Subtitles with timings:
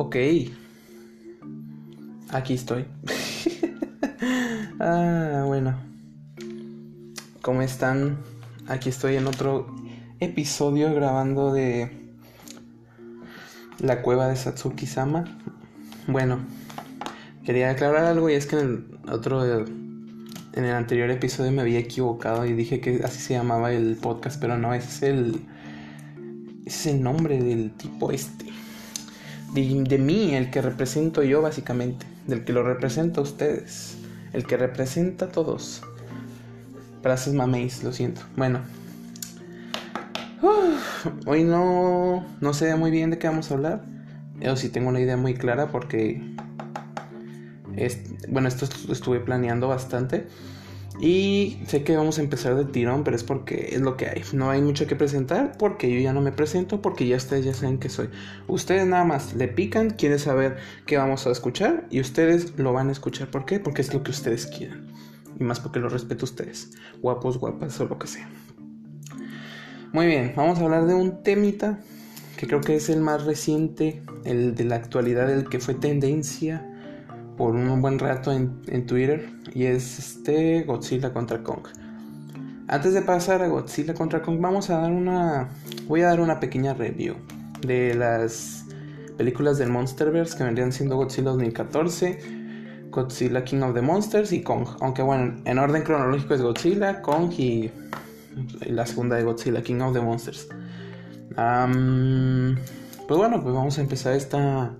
[0.00, 0.16] Ok.
[2.30, 2.86] Aquí estoy.
[4.80, 5.76] ah, bueno.
[7.42, 8.18] ¿Cómo están?
[8.68, 9.74] Aquí estoy en otro
[10.20, 12.14] episodio grabando de
[13.80, 15.24] La cueva de Satsuki-sama.
[16.06, 16.38] Bueno,
[17.44, 19.64] quería aclarar algo y es que en el otro
[20.58, 24.40] en el anterior episodio me había equivocado y dije que así se llamaba el podcast,
[24.40, 25.40] pero no, ese es el
[26.66, 28.48] es el nombre del tipo este
[29.52, 33.96] de, mí, el que represento yo básicamente, del que lo representa a ustedes,
[34.32, 35.82] el que representa a todos.
[37.02, 38.20] Frases mameis, lo siento.
[38.36, 38.60] Bueno.
[41.26, 43.84] hoy no, no sé muy bien de qué vamos a hablar.
[44.40, 46.22] Yo sí tengo una idea muy clara porque...
[48.28, 50.26] Bueno, esto estuve planeando bastante.
[51.00, 54.22] Y sé que vamos a empezar de tirón, pero es porque es lo que hay.
[54.32, 57.54] No hay mucho que presentar porque yo ya no me presento, porque ya ustedes ya
[57.54, 58.08] saben que soy.
[58.48, 62.88] Ustedes nada más le pican, quieren saber qué vamos a escuchar y ustedes lo van
[62.88, 63.30] a escuchar.
[63.30, 63.60] ¿Por qué?
[63.60, 64.88] Porque es lo que ustedes quieran.
[65.38, 66.72] Y más porque lo respeto a ustedes.
[67.00, 68.28] Guapos, guapas o lo que sea.
[69.92, 71.78] Muy bien, vamos a hablar de un temita
[72.36, 76.77] que creo que es el más reciente, el de la actualidad, el que fue tendencia
[77.38, 81.62] por un buen rato en, Twitter y es este Godzilla contra Kong.
[82.66, 85.48] Antes de pasar a Godzilla contra Kong, vamos a dar una.
[85.86, 87.14] Voy a dar una pequeña review
[87.60, 88.66] de las
[89.16, 92.18] películas del Monsterverse que vendrían siendo Godzilla 2014,
[92.90, 94.66] Godzilla King of the Monsters y Kong.
[94.80, 97.70] Aunque bueno, en orden cronológico es Godzilla, Kong y,
[98.66, 100.48] la segunda de Godzilla King of the Monsters.
[101.36, 104.74] pues bueno, pues vamos a empezar esta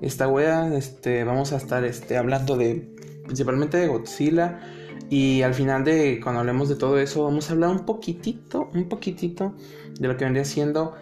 [0.00, 2.94] esta wea, este, vamos a estar este, hablando de
[3.24, 4.60] principalmente de Godzilla.
[5.08, 8.88] Y al final de cuando hablemos de todo eso, vamos a hablar un poquitito, un
[8.88, 9.54] poquitito
[9.98, 10.94] de lo que vendría siendo.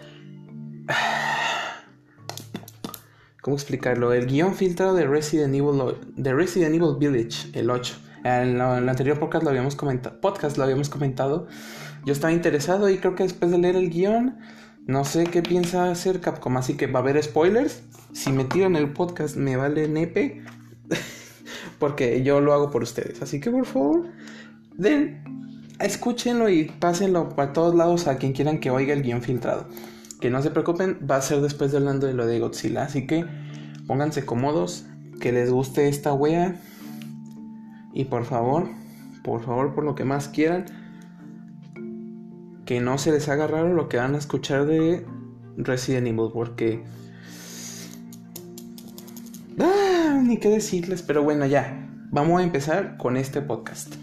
[3.41, 4.13] ¿Cómo explicarlo?
[4.13, 7.95] El guion filtrado de Resident Evil, de Resident Evil Village, el 8.
[8.25, 10.19] En el anterior podcast lo habíamos comentado.
[10.21, 11.47] Podcast lo habíamos comentado.
[12.07, 14.39] Yo estaba interesado y creo que después de leer el guion
[14.87, 17.83] no sé qué piensa hacer Capcom, así que va a haber spoilers.
[18.13, 20.43] Si me tiran el podcast me vale nepe.
[21.79, 23.23] porque yo lo hago por ustedes.
[23.23, 24.07] Así que por favor,
[24.77, 25.23] den,
[25.81, 29.67] escúchenlo y pásenlo para todos lados a quien quieran que oiga el guion filtrado.
[30.21, 32.85] Que no se preocupen, va a ser después de hablando de lo de Godzilla.
[32.85, 33.25] Así que
[33.87, 34.87] pónganse cómodos,
[35.21, 36.61] que les guste esta wea.
[37.95, 38.69] Y por favor,
[39.23, 40.84] por favor, por lo que más quieran
[42.65, 45.05] que no se les haga raro lo que van a escuchar de
[45.57, 46.83] Resident Evil, porque...
[49.59, 51.89] Ah, ni qué decirles, pero bueno, ya.
[52.11, 53.95] Vamos a empezar con este podcast.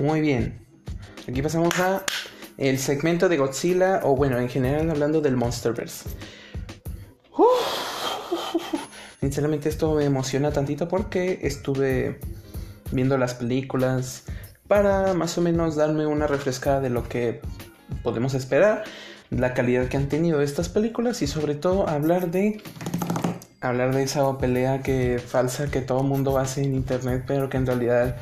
[0.00, 0.58] Muy bien.
[1.28, 2.02] Aquí pasamos a
[2.60, 6.10] el segmento de Godzilla, o bueno, en general hablando del Monsterverse.
[9.20, 12.20] sinceramente esto me emociona tantito porque estuve
[12.92, 14.24] viendo las películas
[14.68, 17.40] para más o menos darme una refrescada de lo que
[18.02, 18.84] podemos esperar,
[19.30, 22.62] la calidad que han tenido estas películas y sobre todo hablar de
[23.62, 27.66] hablar de esa pelea que falsa que todo mundo hace en internet, pero que en
[27.66, 28.16] realidad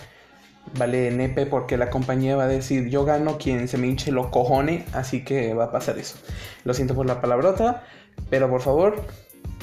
[0.77, 4.31] vale nepe porque la compañía va a decir yo gano quien se me hinche lo
[4.31, 6.17] cojone, así que va a pasar eso.
[6.65, 7.85] Lo siento por la palabrota,
[8.31, 9.03] pero por favor,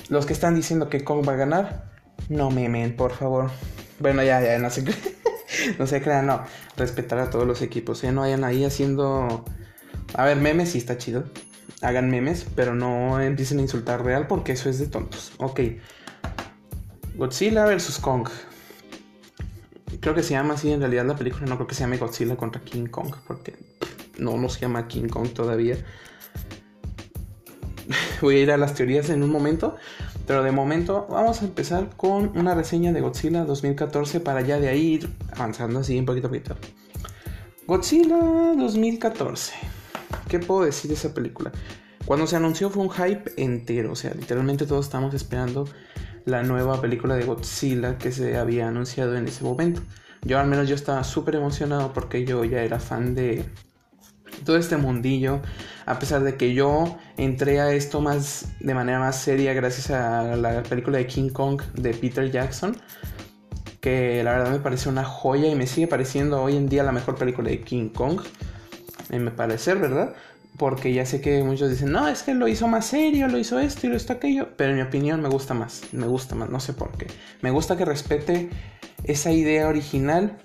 [0.10, 1.92] los que están diciendo que Kong va a ganar,
[2.30, 3.50] no memen, por favor.
[4.00, 4.84] Bueno, ya, ya, no se
[5.80, 6.42] no se crean, no.
[6.78, 8.12] Respetar a todos los equipos, ¿eh?
[8.12, 9.46] No vayan ahí haciendo...
[10.14, 11.26] A ver, memes sí está chido.
[11.82, 15.34] Hagan memes, pero no empiecen a insultar real porque eso es de tontos.
[15.38, 15.62] Ok.
[17.16, 18.00] Godzilla vs.
[18.00, 18.28] Kong.
[20.00, 21.45] Creo que se llama así en realidad la película.
[21.45, 23.13] No creo que se llame Godzilla contra King Kong.
[23.28, 23.56] Porque
[24.17, 25.78] no, no se llama King Kong todavía.
[28.21, 29.75] Voy a ir a las teorías en un momento.
[30.27, 34.69] Pero de momento vamos a empezar con una reseña de Godzilla 2014 para ya de
[34.69, 36.56] ahí ir avanzando así un poquito a poquito.
[37.68, 38.18] Godzilla
[38.57, 39.53] 2014.
[40.27, 41.51] ¿Qué puedo decir de esa película?
[42.06, 43.91] Cuando se anunció fue un hype entero.
[43.91, 45.68] O sea, literalmente todos estamos esperando
[46.25, 49.81] la nueva película de Godzilla que se había anunciado en ese momento.
[50.24, 53.45] Yo al menos yo estaba súper emocionado porque yo ya era fan de
[54.44, 55.42] todo este mundillo,
[55.86, 60.36] a pesar de que yo entré a esto más de manera más seria gracias a
[60.36, 62.75] la película de King Kong de Peter Jackson,
[63.80, 66.92] que la verdad me pareció una joya y me sigue pareciendo hoy en día la
[66.92, 68.22] mejor película de King Kong,
[69.12, 70.16] en mi parecer, ¿verdad?
[70.57, 73.60] Porque ya sé que muchos dicen, no, es que lo hizo más serio, lo hizo
[73.60, 76.50] esto y lo hizo aquello, pero en mi opinión me gusta más, me gusta más,
[76.50, 77.07] no sé por qué.
[77.42, 78.50] Me gusta que respete
[79.04, 80.38] esa idea original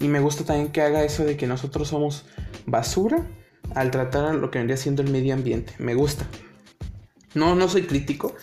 [0.00, 2.24] y me gusta también que haga eso de que nosotros somos
[2.66, 3.26] basura
[3.74, 5.74] al tratar lo que vendría siendo el medio ambiente.
[5.78, 6.26] Me gusta.
[7.34, 8.34] No, no soy crítico,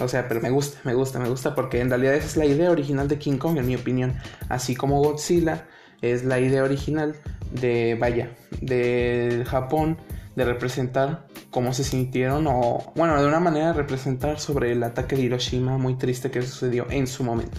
[0.00, 2.46] o sea, pero me gusta, me gusta, me gusta porque en realidad esa es la
[2.46, 4.14] idea original de King Kong, en mi opinión.
[4.48, 5.66] Así como Godzilla
[6.00, 7.16] es la idea original
[7.52, 8.30] de, vaya,
[8.62, 9.98] de Japón
[10.40, 15.22] de representar cómo se sintieron o, bueno, de una manera representar sobre el ataque de
[15.22, 17.58] Hiroshima muy triste que sucedió en su momento.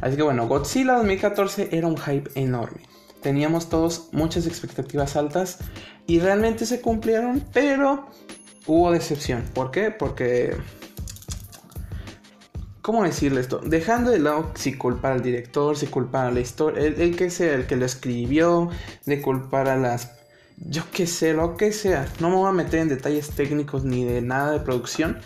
[0.00, 2.82] Así que bueno, Godzilla 2014 era un hype enorme.
[3.22, 5.58] Teníamos todos muchas expectativas altas
[6.06, 8.06] y realmente se cumplieron, pero
[8.66, 9.44] hubo decepción.
[9.54, 9.90] ¿Por qué?
[9.90, 10.56] Porque
[12.86, 13.60] ¿Cómo decirle esto?
[13.64, 17.54] Dejando de lado si culpar al director, si culpar a la historia, el, que sea
[17.54, 18.70] el que lo escribió,
[19.06, 20.15] de culpar a las.
[20.56, 22.08] Yo qué sé, lo que sea.
[22.18, 25.18] No me voy a meter en detalles técnicos ni de nada de producción,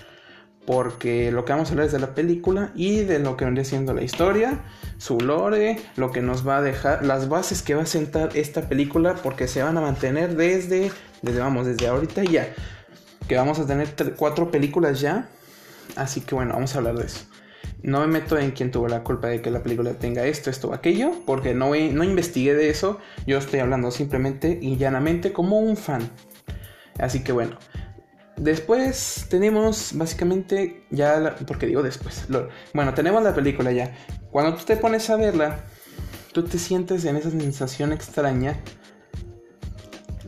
[0.67, 3.65] porque lo que vamos a hablar es de la película y de lo que vendría
[3.65, 4.61] siendo la historia,
[4.99, 8.69] su lore, lo que nos va a dejar, las bases que va a sentar esta
[8.69, 10.91] película, porque se van a mantener desde,
[11.23, 12.53] desde vamos, desde ahorita ya.
[13.29, 15.29] Que vamos a tener cuatro películas ya.
[15.94, 17.30] Así que bueno, vamos a hablar de eso.
[17.82, 20.69] No me meto en quién tuvo la culpa de que la película tenga esto, esto
[20.69, 22.99] o aquello, porque no, no investigué de eso.
[23.27, 26.11] Yo estoy hablando simplemente y llanamente como un fan.
[26.99, 27.56] Así que bueno.
[28.37, 32.27] Después tenemos básicamente ya, porque digo después,
[32.73, 33.94] bueno, tenemos la película ya.
[34.31, 35.67] Cuando tú te pones a verla,
[36.33, 38.59] tú te sientes en esa sensación extraña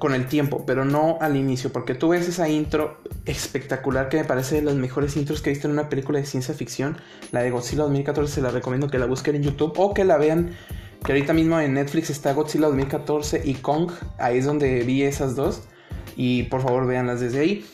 [0.02, 4.24] con el tiempo, pero no al inicio, porque tú ves esa intro espectacular que me
[4.24, 6.96] parece de las mejores intros que he visto en una película de ciencia ficción,
[7.30, 10.16] la de Godzilla 2014, se la recomiendo que la busquen en YouTube o que la
[10.16, 10.56] vean,
[11.04, 15.36] que ahorita mismo en Netflix está Godzilla 2014 y Kong, ahí es donde vi esas
[15.36, 15.68] dos,
[16.16, 17.64] y por favor véanlas desde ahí.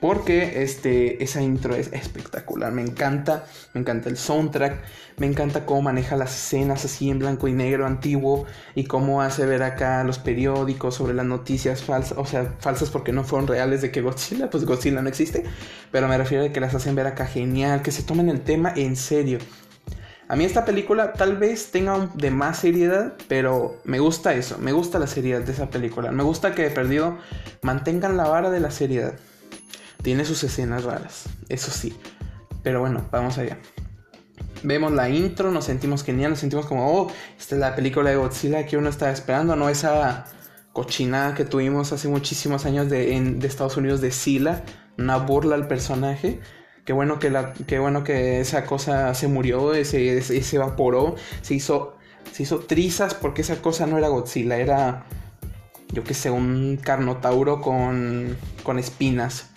[0.00, 2.72] Porque este, esa intro es espectacular.
[2.72, 3.46] Me encanta.
[3.72, 4.82] Me encanta el soundtrack.
[5.16, 8.46] Me encanta cómo maneja las escenas así en blanco y negro antiguo.
[8.74, 12.18] Y cómo hace ver acá los periódicos sobre las noticias falsas.
[12.18, 15.44] O sea, falsas porque no fueron reales de que Godzilla, pues Godzilla no existe.
[15.90, 17.82] Pero me refiero a que las hacen ver acá genial.
[17.82, 19.38] Que se tomen el tema en serio.
[20.28, 24.72] A mí esta película tal vez tenga de más seriedad, pero me gusta eso, me
[24.72, 26.10] gusta la seriedad de esa película.
[26.10, 27.16] Me gusta que de perdido
[27.62, 29.14] mantengan la vara de la seriedad.
[30.06, 31.92] Tiene sus escenas raras, eso sí.
[32.62, 33.58] Pero bueno, vamos allá.
[34.62, 38.14] Vemos la intro, nos sentimos genial, nos sentimos como, oh, esta es la película de
[38.14, 40.26] Godzilla que uno estaba esperando, no esa
[40.72, 44.62] cochinada que tuvimos hace muchísimos años de, Estados Unidos de Sila,
[44.96, 46.38] una burla al personaje.
[46.84, 51.54] Qué bueno que, la, qué bueno que esa cosa se murió, se, se evaporó, se
[51.54, 51.96] hizo,
[52.30, 55.04] se hizo trizas porque esa cosa no era Godzilla, era,
[55.88, 59.50] yo que sé, un carnotauro con, con espinas.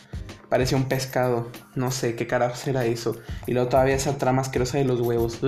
[0.49, 1.49] Parecía un pescado.
[1.75, 3.15] No sé qué carajo era eso.
[3.47, 5.39] Y luego todavía esa trama asquerosa de los huevos.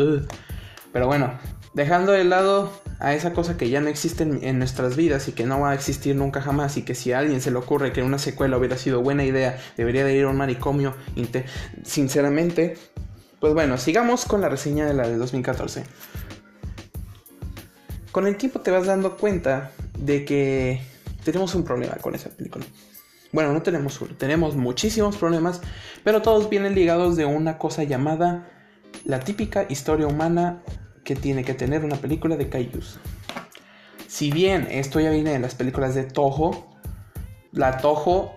[0.94, 1.33] Pero bueno,
[1.74, 5.45] dejando de lado a esa cosa que ya no existe en, nuestras vidas y que
[5.45, 8.03] no va a existir nunca jamás y que si a alguien se le ocurre que
[8.03, 10.94] una secuela hubiera sido buena idea, debería de ir a un manicomio,
[11.83, 12.77] sinceramente,
[13.39, 15.83] pues bueno, sigamos con la reseña de la de 2014.
[18.12, 20.81] Con el tiempo te vas dando cuenta de que
[21.24, 22.65] tenemos un problema con esa película.
[23.31, 25.62] Bueno, no tenemos uno, tenemos muchísimos problemas,
[26.04, 28.50] pero todos vienen ligados de una cosa llamada
[29.05, 30.63] la típica historia humana
[31.03, 33.00] que tiene que tener una película de Kaijus.
[34.08, 36.77] Si bien esto ya viene de las películas de Toho,
[37.53, 38.34] la Toho,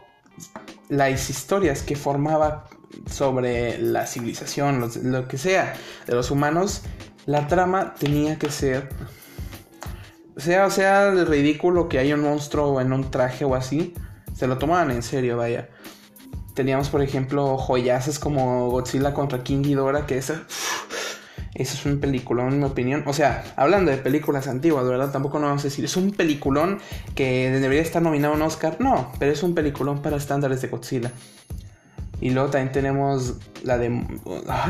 [0.89, 2.69] las historias que formaba
[3.11, 5.75] sobre la civilización, lo, que sea,
[6.07, 6.83] de los humanos,
[7.27, 8.89] la trama tenía que ser
[10.37, 13.95] sea, sea ridículo que haya un monstruo en un traje o así,
[14.35, 15.69] se lo tomaban en serio, vaya.
[16.55, 20.45] Teníamos, por ejemplo, joyazas como Godzilla contra King Ghidorah, que esa,
[21.55, 23.05] eso es un peliculón, en mi opinión.
[23.07, 25.11] O sea, hablando de películas antiguas, ¿verdad?
[25.11, 26.81] Tampoco no vamos a decir, es un peliculón
[27.15, 28.77] que debería estar nominado a un Oscar.
[28.81, 31.13] No, pero es un peliculón para estándares de Godzilla.
[32.21, 34.03] Y luego también tenemos la de...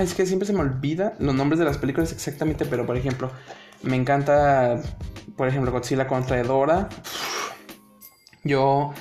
[0.00, 3.30] es que siempre se me olvida los nombres de las películas exactamente, pero por ejemplo,
[3.82, 4.80] me encanta,
[5.36, 6.88] por ejemplo, Godzilla contra Edora.
[8.42, 8.92] Yo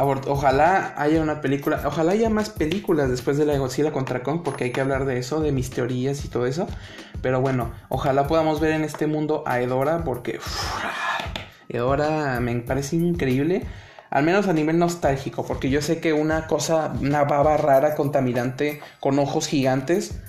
[0.00, 4.64] Ojalá haya una película, ojalá haya más películas después de la Godzilla contra Kong, porque
[4.64, 6.66] hay que hablar de eso, de mis teorías y todo eso.
[7.20, 10.38] Pero bueno, ojalá podamos ver en este mundo a Edora, porque
[11.68, 13.66] Edora me parece increíble,
[14.10, 18.80] al menos a nivel nostálgico, porque yo sé que una cosa, una baba rara, contaminante,
[19.00, 20.20] con ojos gigantes,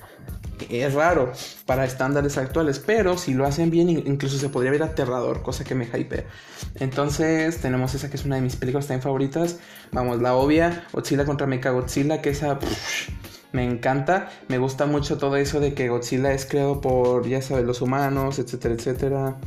[0.69, 1.31] es raro
[1.65, 5.75] para estándares actuales, pero si lo hacen bien, incluso se podría ver aterrador, cosa que
[5.75, 6.25] me hypea.
[6.75, 9.59] Entonces, tenemos esa que es una de mis películas también favoritas.
[9.91, 12.59] Vamos, la obvia, Godzilla contra Mecha Godzilla, que esa
[13.51, 14.29] me encanta.
[14.47, 18.39] Me gusta mucho todo eso de que Godzilla es creado por, ya saben, los humanos,
[18.39, 19.37] etcétera, etcétera.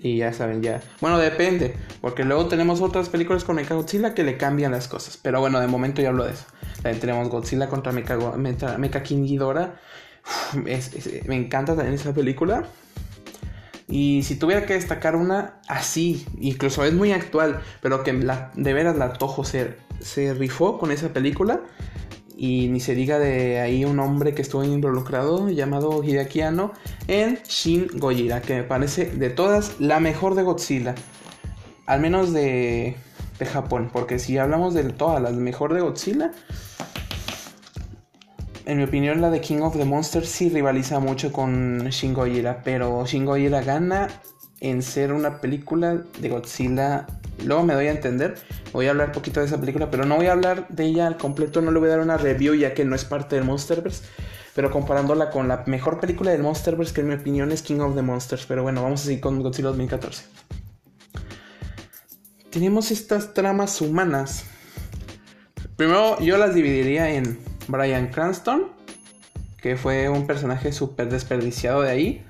[0.00, 0.80] Y ya saben, ya.
[1.00, 1.74] Bueno, depende.
[2.00, 5.18] Porque luego tenemos otras películas con Mecha Godzilla que le cambian las cosas.
[5.20, 6.44] Pero bueno, de momento ya hablo de eso.
[6.82, 8.76] También tenemos Godzilla contra Mecha, Mecha.
[11.26, 12.64] Me encanta también esa película.
[13.90, 18.74] Y si tuviera que destacar una así, incluso es muy actual, pero que la, de
[18.74, 21.62] veras la Toho se, se rifó con esa película,
[22.36, 26.72] y ni se diga de ahí un hombre que estuvo involucrado llamado Hideaki Anno
[27.08, 30.94] en Shin Gojira, que me parece de todas la mejor de Godzilla.
[31.86, 32.96] Al menos de,
[33.38, 36.30] de Japón, porque si hablamos de todas las mejor de Godzilla,
[38.68, 42.62] en mi opinión la de King of the Monsters sí rivaliza mucho con Shin Gojira,
[42.62, 44.08] pero Shin Gojira gana
[44.60, 47.06] en ser una película de Godzilla
[47.44, 48.34] Luego me doy a entender.
[48.72, 51.16] Voy a hablar poquito de esa película, pero no voy a hablar de ella al
[51.16, 51.60] completo.
[51.60, 54.04] No le voy a dar una review ya que no es parte del Monsterverse.
[54.54, 57.94] Pero comparándola con la mejor película del Monsterverse, que en mi opinión es King of
[57.94, 58.44] the Monsters.
[58.46, 60.24] Pero bueno, vamos a seguir con Godzilla 2014.
[62.50, 64.44] Tenemos estas tramas humanas.
[65.76, 68.72] Primero yo las dividiría en Brian Cranston,
[69.60, 72.26] que fue un personaje súper desperdiciado de ahí.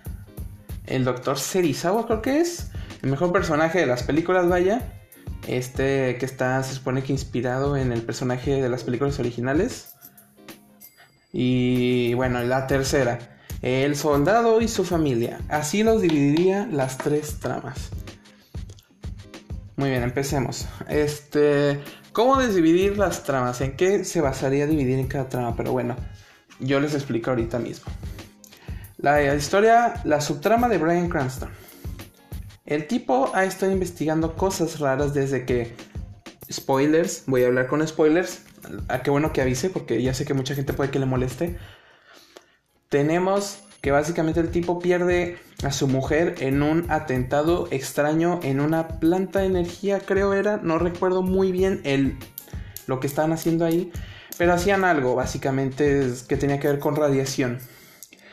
[0.86, 2.70] El doctor Serizawa creo que es.
[3.02, 4.92] El mejor personaje de las películas, vaya.
[5.46, 9.94] Este que está, se supone que inspirado en el personaje de las películas originales.
[11.32, 13.18] Y bueno, la tercera,
[13.62, 15.40] el soldado y su familia.
[15.48, 17.90] Así los dividiría las tres tramas.
[19.76, 20.66] Muy bien, empecemos.
[20.88, 21.80] Este,
[22.18, 23.60] ¿cómo dividir las tramas?
[23.60, 25.54] ¿En qué se basaría dividir en cada trama?
[25.54, 25.94] Pero bueno,
[26.58, 27.92] yo les explico ahorita mismo.
[28.96, 31.48] La historia, la subtrama de Brian Cranston.
[32.66, 35.76] El tipo ha estado investigando cosas raras desde que...
[36.50, 38.42] Spoilers, voy a hablar con spoilers.
[38.88, 41.56] A qué bueno que avise porque ya sé que mucha gente puede que le moleste.
[42.88, 48.88] Tenemos que básicamente el tipo pierde a su mujer en un atentado extraño en una
[49.00, 52.16] planta de energía, creo era, no recuerdo muy bien el,
[52.86, 53.92] lo que estaban haciendo ahí,
[54.36, 57.58] pero hacían algo básicamente que tenía que ver con radiación.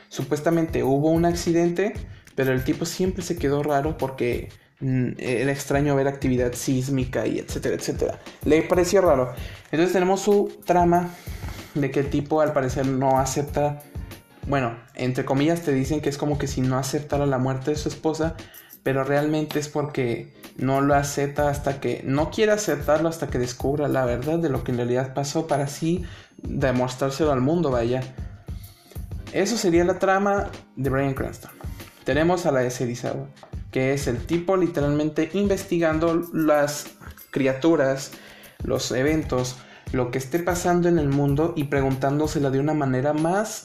[0.10, 1.94] Supuestamente hubo un accidente
[2.36, 4.50] pero el tipo siempre se quedó raro porque
[4.82, 8.20] mm, era extraño ver actividad sísmica y etcétera, etcétera.
[8.44, 9.34] Le pareció raro.
[9.72, 11.10] Entonces tenemos su trama
[11.74, 13.82] de que el tipo al parecer no acepta,
[14.48, 17.78] bueno, entre comillas te dicen que es como que si no aceptara la muerte de
[17.78, 18.36] su esposa,
[18.84, 23.88] pero realmente es porque no lo acepta hasta que, no quiere aceptarlo hasta que descubra
[23.88, 26.06] la verdad de lo que en realidad pasó para así
[26.38, 28.02] demostrárselo al mundo, vaya.
[29.34, 31.52] Eso sería la trama de Brian Cranston.
[32.04, 33.28] Tenemos a la de Serizawa,
[33.72, 36.86] que es el tipo literalmente investigando las
[37.32, 38.12] criaturas,
[38.64, 39.58] los eventos,
[39.92, 43.64] lo que esté pasando en el mundo y preguntándosela de una manera más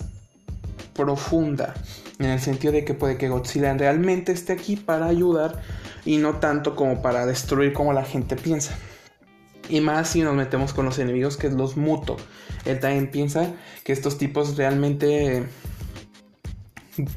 [1.01, 1.73] profunda,
[2.19, 5.63] en el sentido de que puede que Godzilla realmente esté aquí para ayudar
[6.05, 8.77] y no tanto como para destruir como la gente piensa.
[9.71, 12.17] Y más si nos metemos con los enemigos que es los Muto.
[12.67, 13.51] Él también piensa
[13.83, 15.47] que estos tipos realmente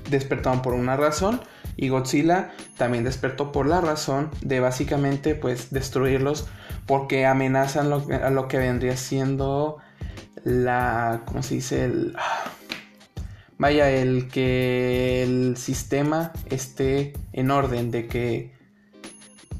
[0.09, 1.41] despertaron por una razón
[1.75, 6.47] y Godzilla también despertó por la razón de básicamente pues destruirlos
[6.85, 9.79] porque amenazan a lo que vendría siendo
[10.45, 11.85] la ¿cómo se dice?
[11.85, 12.15] el
[13.63, 18.51] vaya el que el sistema esté en orden de que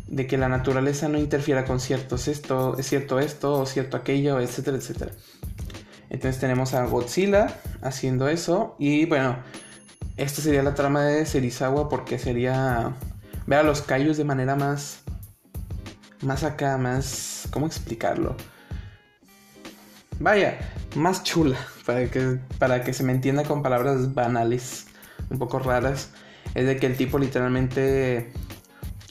[0.08, 4.42] de que la naturaleza no interfiera con ciertos esto, es cierto esto o cierto aquello,
[4.42, 5.14] etcétera, etcétera.
[6.10, 7.48] Entonces tenemos a Godzilla
[7.82, 9.38] haciendo eso y bueno,
[10.18, 12.94] esta sería la trama de Serizawa porque sería
[13.48, 15.00] ver a los Kaijus de manera más
[16.22, 18.36] más acá, más ¿cómo explicarlo?
[20.20, 20.60] Vaya,
[20.94, 24.88] más chula para que para que se me entienda con palabras banales,
[25.30, 26.12] un poco raras,
[26.56, 28.32] es de que el tipo literalmente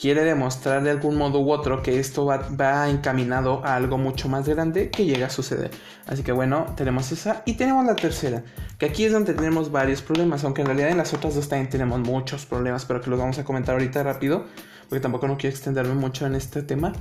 [0.03, 4.45] quiere demostrar de algún modo u otro que esto va, encaminado a algo mucho más
[4.49, 5.71] grande que llega a suceder.
[6.07, 8.43] Así que bueno, tenemos esa y tenemos la tercera,
[8.77, 11.69] que aquí es donde tenemos varios problemas, aunque en realidad en las otras dos también
[11.69, 14.45] tenemos muchos problemas, pero que los vamos a comentar ahorita rápido,
[14.89, 16.91] porque tampoco no quiero extenderme mucho en este tema.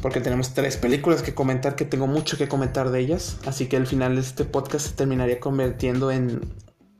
[0.00, 3.38] Porque tenemos tres películas que comentar, que tengo mucho que comentar de ellas.
[3.44, 6.40] Así que al final este podcast se terminaría convirtiendo en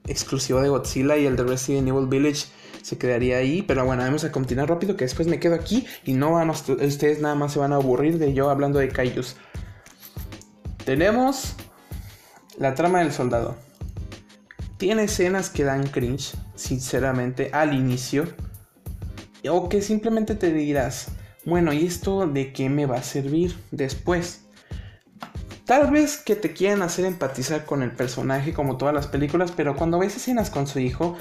[0.06, 2.46] exclusivo de Godzilla y el de Resident Evil Village
[2.82, 3.62] se quedaría ahí.
[3.62, 6.52] Pero bueno, vamos a continuar rápido que después me quedo aquí y no van a,
[6.52, 9.36] ustedes nada más se van a aburrir de yo hablando de Kaijus.
[10.84, 11.54] Tenemos
[12.58, 13.56] la trama del soldado.
[14.76, 18.24] tiene escenas que dan cringe, sinceramente, al inicio.
[19.48, 21.08] O que simplemente te dirás,
[21.44, 24.44] bueno, ¿y esto de qué me va a servir después?
[25.64, 29.76] Tal vez que te quieran hacer empatizar con el personaje como todas las películas, pero
[29.76, 31.16] cuando ves escenas con su hijo,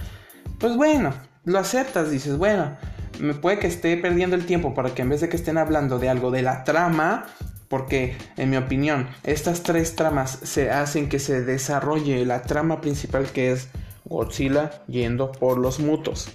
[0.59, 1.13] pues bueno,
[1.45, 2.75] lo aceptas, dices, bueno,
[3.19, 5.99] me puede que esté perdiendo el tiempo para que en vez de que estén hablando
[5.99, 7.27] de algo de la trama,
[7.67, 13.31] porque en mi opinión estas tres tramas se hacen que se desarrolle la trama principal
[13.31, 13.69] que es
[14.05, 16.29] Godzilla yendo por los mutos.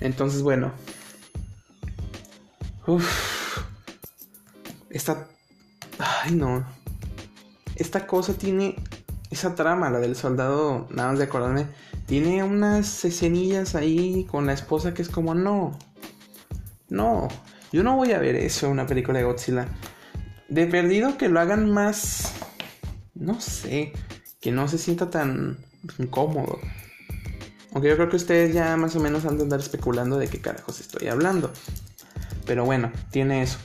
[0.00, 0.72] Entonces bueno.
[2.86, 3.64] Uf,
[4.90, 5.26] esta...
[5.98, 6.64] Ay no.
[7.76, 8.76] Esta cosa tiene...
[9.30, 11.66] Esa trama, la del soldado, nada más de acordarme,
[12.06, 15.76] tiene unas escenillas ahí con la esposa que es como no.
[16.88, 17.28] No.
[17.72, 19.66] Yo no voy a ver eso, una película de Godzilla.
[20.48, 22.32] De perdido que lo hagan más...
[23.14, 23.92] No sé.
[24.40, 25.58] Que no se sienta tan
[25.98, 26.60] incómodo.
[27.72, 30.40] Aunque yo creo que ustedes ya más o menos han de andar especulando de qué
[30.40, 31.52] carajos estoy hablando.
[32.46, 33.58] Pero bueno, tiene eso.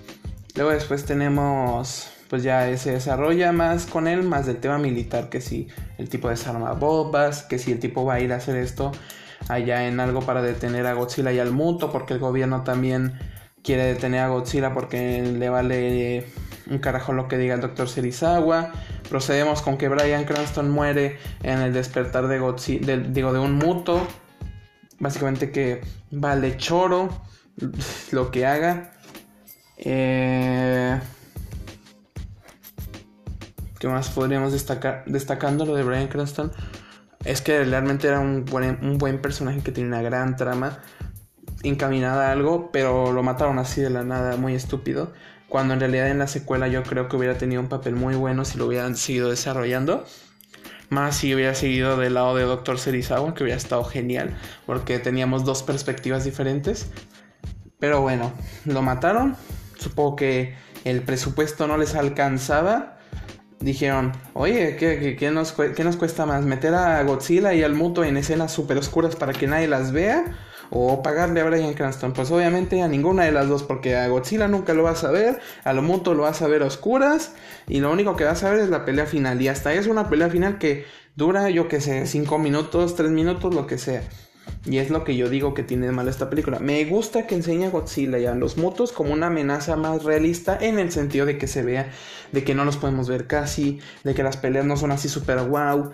[0.56, 5.42] Luego después tenemos, pues ya se desarrolla más con él, más del tema militar, que
[5.42, 5.68] si
[5.98, 8.92] el tipo desarma bombas, que si el tipo va a ir a hacer esto
[9.48, 13.14] allá en algo para detener a Godzilla y al Muto, porque el gobierno también
[13.64, 16.26] quiere detener a Godzilla porque le vale
[16.70, 18.72] un carajo lo que diga el doctor Serizawa.
[19.10, 24.06] Procedemos con que Brian Cranston muere en el despertar de Godzilla, digo, de un muto.
[25.00, 25.82] Básicamente que
[26.12, 27.10] vale choro
[28.12, 28.94] lo que haga.
[29.78, 31.00] Eh,
[33.80, 35.04] ¿Qué más podríamos destacar?
[35.06, 36.52] Destacando lo de Brian Cranston.
[37.26, 40.80] Es que realmente era un buen, un buen personaje que tiene una gran trama
[41.64, 45.12] encaminada a algo, pero lo mataron así de la nada, muy estúpido
[45.50, 48.46] cuando en realidad en la secuela yo creo que hubiera tenido un papel muy bueno
[48.46, 50.06] si lo hubieran seguido desarrollando.
[50.90, 52.80] Más si hubiera seguido del lado de Dr.
[52.80, 54.36] Serizawa, que hubiera estado genial,
[54.66, 56.90] porque teníamos dos perspectivas diferentes.
[57.80, 58.32] Pero bueno,
[58.66, 59.36] lo mataron.
[59.78, 62.98] Supongo que el presupuesto no les alcanzaba.
[63.60, 66.46] Dijeron, oye, ¿qué, nos, ¿qué, nos, cuesta más?
[66.46, 70.26] ¿Meter a Godzilla y al Muto en escenas súper oscuras para que nadie las vea?
[70.72, 72.14] o pagarle a Brian Cranston.
[72.14, 75.40] Pues obviamente a ninguna de las dos, porque a Godzilla nunca lo vas a ver,
[75.64, 77.34] a lo muto lo vas a ver a oscuras,
[77.68, 79.42] y lo único que vas a ver es la pelea final.
[79.42, 83.54] Y hasta es una pelea final que dura, yo que sé, 5 minutos, 3 minutos,
[83.54, 84.04] lo que sea.
[84.66, 86.60] Y es lo que yo digo que tiene mal esta película.
[86.60, 90.58] Me gusta que enseñe a Godzilla y a los mutos como una amenaza más realista
[90.60, 91.90] en el sentido de que se vea,
[92.32, 95.40] de que no los podemos ver casi, de que las peleas no son así super
[95.42, 95.92] wow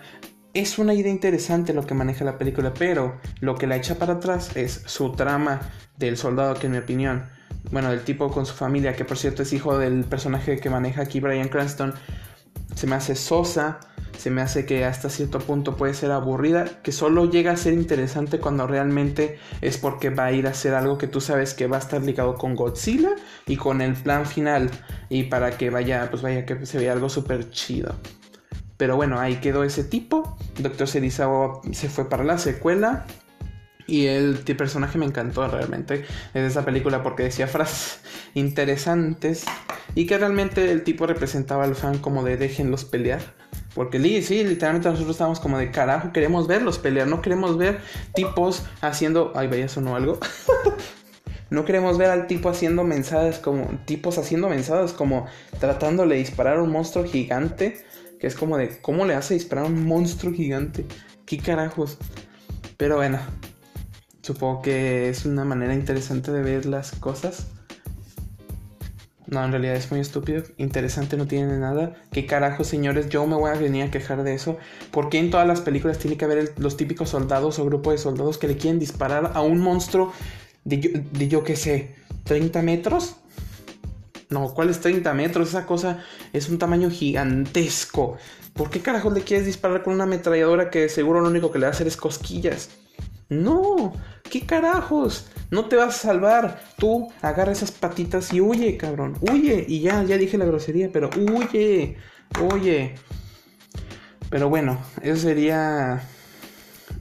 [0.60, 4.14] es una idea interesante lo que maneja la película, pero lo que la echa para
[4.14, 5.60] atrás es su trama
[5.98, 7.26] del soldado, que en mi opinión,
[7.70, 11.02] bueno, del tipo con su familia, que por cierto es hijo del personaje que maneja
[11.02, 11.92] aquí Brian Cranston,
[12.74, 13.80] se me hace sosa,
[14.18, 17.74] se me hace que hasta cierto punto puede ser aburrida, que solo llega a ser
[17.74, 21.66] interesante cuando realmente es porque va a ir a hacer algo que tú sabes que
[21.66, 23.10] va a estar ligado con Godzilla
[23.46, 24.70] y con el plan final
[25.08, 27.94] y para que vaya, pues vaya que se vea algo súper chido.
[28.76, 30.36] Pero bueno, ahí quedó ese tipo.
[30.58, 33.06] Doctor Serizawa se fue para la secuela.
[33.88, 38.00] Y el, personaje me encantó realmente desde esa película porque decía frases
[38.34, 39.44] interesantes
[39.94, 43.22] y que realmente el tipo representaba al fan como de déjenlos pelear.
[43.76, 47.78] Porque sí, literalmente nosotros estábamos como de carajo, queremos verlos pelear, no queremos ver
[48.14, 49.32] tipos haciendo...
[49.34, 50.18] Ay, vaya, sonó algo.
[51.50, 53.66] no queremos ver al tipo haciendo mensajes como...
[53.84, 55.26] Tipos haciendo mensajes como
[55.60, 57.84] tratándole de disparar a un monstruo gigante
[58.18, 60.86] que es como de, ¿cómo le hace disparar a un monstruo gigante?
[61.26, 61.98] ¿Qué carajos?
[62.78, 63.18] Pero bueno,
[64.22, 67.48] supongo que es una manera interesante de ver las cosas.
[69.28, 70.42] No, en realidad es muy estúpido.
[70.56, 71.94] Interesante no tiene nada.
[72.12, 73.08] ¿Qué carajos, señores?
[73.08, 74.56] Yo me voy a venir a quejar de eso.
[74.92, 77.98] ¿Por qué en todas las películas tiene que haber los típicos soldados o grupo de
[77.98, 80.12] soldados que le quieren disparar a un monstruo
[80.64, 83.16] de yo, de yo qué sé, 30 metros?
[84.28, 85.48] No, ¿cuál es 30 metros?
[85.48, 88.16] Esa cosa es un tamaño gigantesco.
[88.52, 91.66] ¿Por qué carajos le quieres disparar con una ametralladora que seguro lo único que le
[91.66, 92.70] va a hacer es cosquillas?
[93.28, 93.92] No,
[94.30, 95.28] ¿qué carajos?
[95.50, 96.60] No te vas a salvar.
[96.76, 99.16] Tú agarra esas patitas y huye, cabrón.
[99.20, 99.64] Huye.
[99.68, 101.96] Y ya, ya dije la grosería, pero huye.
[102.40, 102.94] Huye.
[104.30, 106.02] Pero bueno, eso sería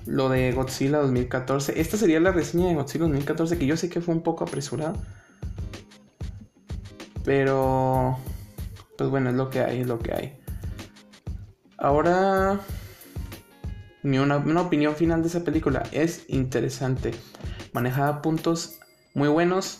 [0.05, 1.79] lo de Godzilla 2014.
[1.79, 4.93] Esta sería la reseña de Godzilla 2014 que yo sé que fue un poco apresurada.
[7.23, 8.19] Pero,
[8.97, 10.38] pues bueno, es lo que hay, es lo que hay.
[11.77, 12.59] Ahora,
[14.05, 17.11] mi una, opinión final de esa película es interesante.
[17.73, 18.79] Manejaba puntos
[19.13, 19.79] muy buenos.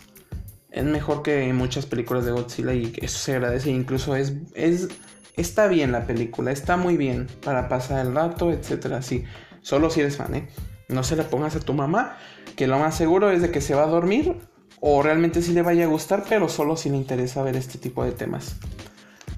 [0.72, 3.70] Es mejor que muchas películas de Godzilla y eso se agradece.
[3.70, 4.90] Incluso es, es,
[5.38, 9.02] está bien la película, está muy bien para pasar el rato, etcétera.
[9.02, 9.24] Sí,
[9.66, 10.48] Solo si eres fan, ¿eh?
[10.90, 12.18] No se la pongas a tu mamá,
[12.56, 14.38] que lo más seguro es de que se va a dormir
[14.80, 18.06] o realmente sí le vaya a gustar, pero solo si le interesa ver este tipo
[18.06, 18.58] de temas.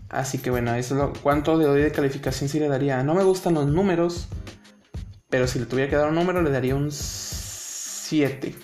[0.09, 3.01] Así que bueno, eso es lo, cuánto le doy de calificación si le daría.
[3.03, 4.27] No me gustan los números,
[5.29, 8.55] pero si le tuviera que dar un número le daría un 7.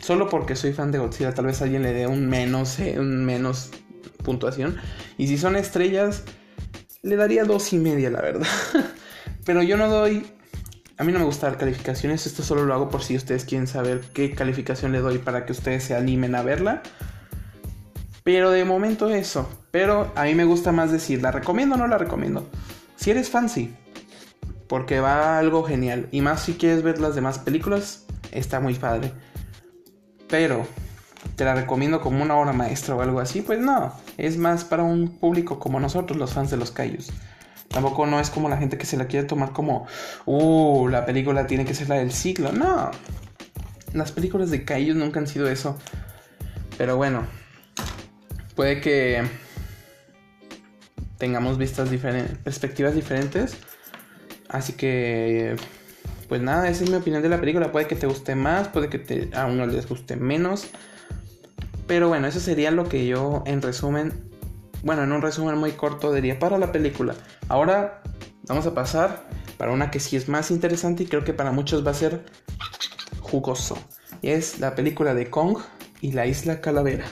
[0.00, 3.24] Solo porque soy fan de Godzilla, tal vez alguien le dé un menos, eh, un
[3.24, 3.70] menos
[4.24, 4.76] puntuación.
[5.18, 6.22] Y si son estrellas,
[7.02, 8.46] le daría dos y media, la verdad.
[9.44, 10.24] pero yo no doy
[10.98, 13.68] a mí no me gusta dar calificaciones, esto solo lo hago por si ustedes quieren
[13.68, 16.82] saber qué calificación le doy para que ustedes se animen a verla.
[18.24, 19.48] Pero de momento eso.
[19.70, 22.48] Pero a mí me gusta más decir, ¿la recomiendo o no la recomiendo?
[22.96, 23.76] Si eres fancy,
[24.68, 26.08] porque va algo genial.
[26.12, 29.12] Y más si quieres ver las demás películas, está muy padre.
[30.28, 30.66] Pero,
[31.36, 33.40] ¿te la recomiendo como una obra maestra o algo así?
[33.40, 37.10] Pues no, es más para un público como nosotros, los fans de los Cayos.
[37.68, 39.86] Tampoco no es como la gente que se la quiere tomar como,
[40.26, 42.52] uh, la película tiene que ser la del siglo.
[42.52, 42.90] No.
[43.92, 45.78] Las películas de Kaiju nunca han sido eso.
[46.76, 47.26] Pero bueno,
[48.54, 49.22] puede que
[51.18, 53.56] tengamos vistas diferentes, perspectivas diferentes.
[54.48, 55.56] Así que,
[56.28, 57.72] pues nada, esa es mi opinión de la película.
[57.72, 60.68] Puede que te guste más, puede que te, a les guste menos.
[61.86, 64.28] Pero bueno, eso sería lo que yo en resumen
[64.82, 67.14] bueno, en un resumen muy corto diría para la película.
[67.48, 68.02] Ahora
[68.46, 69.24] vamos a pasar
[69.56, 72.24] para una que sí es más interesante y creo que para muchos va a ser
[73.20, 73.76] jugoso.
[74.22, 75.58] Y es la película de Kong
[76.00, 77.06] y la isla Calavera.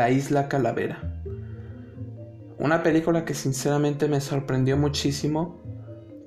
[0.00, 0.98] La isla calavera.
[2.58, 5.60] Una película que sinceramente me sorprendió muchísimo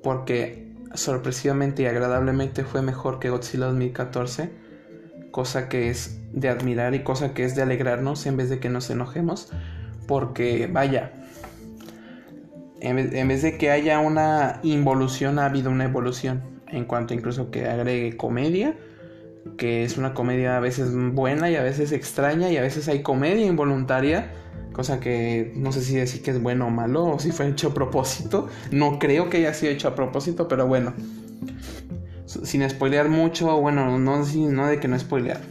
[0.04, 4.52] porque sorpresivamente y agradablemente fue mejor que Godzilla 2014,
[5.32, 8.70] cosa que es de admirar y cosa que es de alegrarnos en vez de que
[8.70, 9.52] nos enojemos,
[10.08, 11.14] porque vaya,
[12.80, 17.68] en vez de que haya una involución, ha habido una evolución en cuanto incluso que
[17.68, 18.76] agregue comedia
[19.58, 23.02] que es una comedia a veces buena y a veces extraña y a veces hay
[23.02, 24.32] comedia involuntaria,
[24.72, 27.70] cosa que no sé si decir que es bueno o malo o si fue hecho
[27.70, 28.48] a propósito.
[28.72, 30.94] No creo que haya sido hecho a propósito, pero bueno.
[32.26, 35.42] Sin spoilear mucho, bueno, no, no de que no spoilear.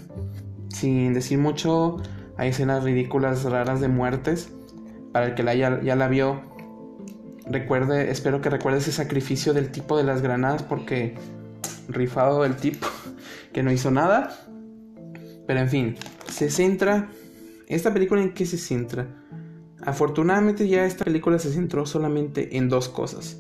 [0.69, 1.99] Sin decir mucho,
[2.37, 4.51] hay escenas ridículas, raras de muertes.
[5.13, 6.41] Para el que la ya, ya la vio,
[7.47, 11.15] recuerde, espero que recuerde ese sacrificio del tipo de las granadas porque
[11.89, 12.87] rifado del tipo
[13.53, 14.37] que no hizo nada.
[15.47, 15.97] Pero en fin,
[16.29, 17.11] se centra...
[17.69, 19.07] ¿Esta película en qué se centra?
[19.85, 23.39] Afortunadamente ya esta película se centró solamente en dos cosas.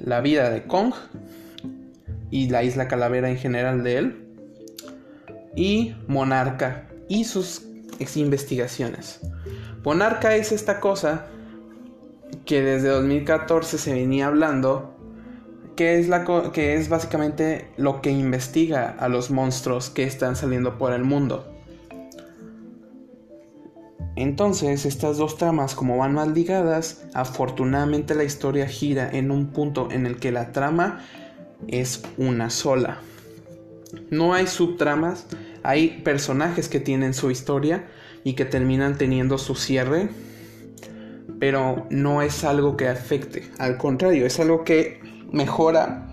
[0.00, 0.94] La vida de Kong
[2.30, 4.24] y la isla calavera en general de él.
[5.54, 7.66] Y Monarca y sus
[8.16, 9.20] investigaciones.
[9.84, 11.26] Monarca es esta cosa
[12.44, 14.97] que desde 2014 se venía hablando
[15.78, 16.24] que es, la
[16.56, 21.54] es básicamente lo que investiga a los monstruos que están saliendo por el mundo.
[24.16, 29.88] Entonces, estas dos tramas, como van más ligadas, afortunadamente la historia gira en un punto
[29.92, 31.04] en el que la trama
[31.68, 32.98] es una sola.
[34.10, 35.26] No hay subtramas,
[35.62, 37.86] hay personajes que tienen su historia
[38.24, 40.08] y que terminan teniendo su cierre,
[41.38, 46.08] pero no es algo que afecte, al contrario, es algo que mejora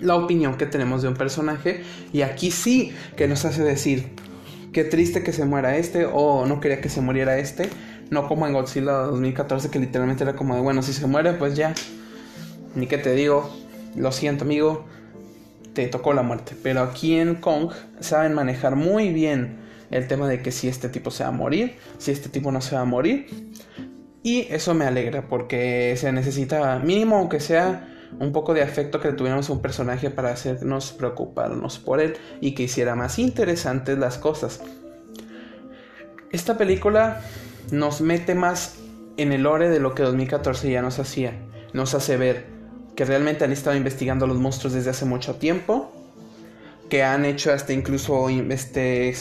[0.00, 1.82] la opinión que tenemos de un personaje.
[2.12, 4.10] Y aquí sí que nos hace decir
[4.72, 7.68] qué triste que se muera este o no quería que se muriera este,
[8.10, 11.54] no como en Godzilla 2014 que literalmente era como de bueno, si se muere pues
[11.54, 11.74] ya,
[12.74, 13.54] ni que te digo,
[13.94, 14.86] lo siento amigo,
[15.74, 19.58] te tocó la muerte, pero aquí en Kong saben manejar muy bien
[19.90, 22.60] el tema de que si este tipo se va a morir, si este tipo no
[22.62, 23.26] se va a morir.
[24.22, 29.12] Y eso me alegra porque se necesita mínimo aunque sea un poco de afecto que
[29.12, 34.60] tuviéramos un personaje para hacernos preocuparnos por él y que hiciera más interesantes las cosas.
[36.30, 37.20] Esta película
[37.70, 38.76] nos mete más
[39.16, 41.32] en el lore de lo que 2014 ya nos hacía.
[41.72, 42.46] Nos hace ver
[42.96, 45.92] que realmente han estado investigando los monstruos desde hace mucho tiempo,
[46.88, 49.14] que han hecho hasta incluso este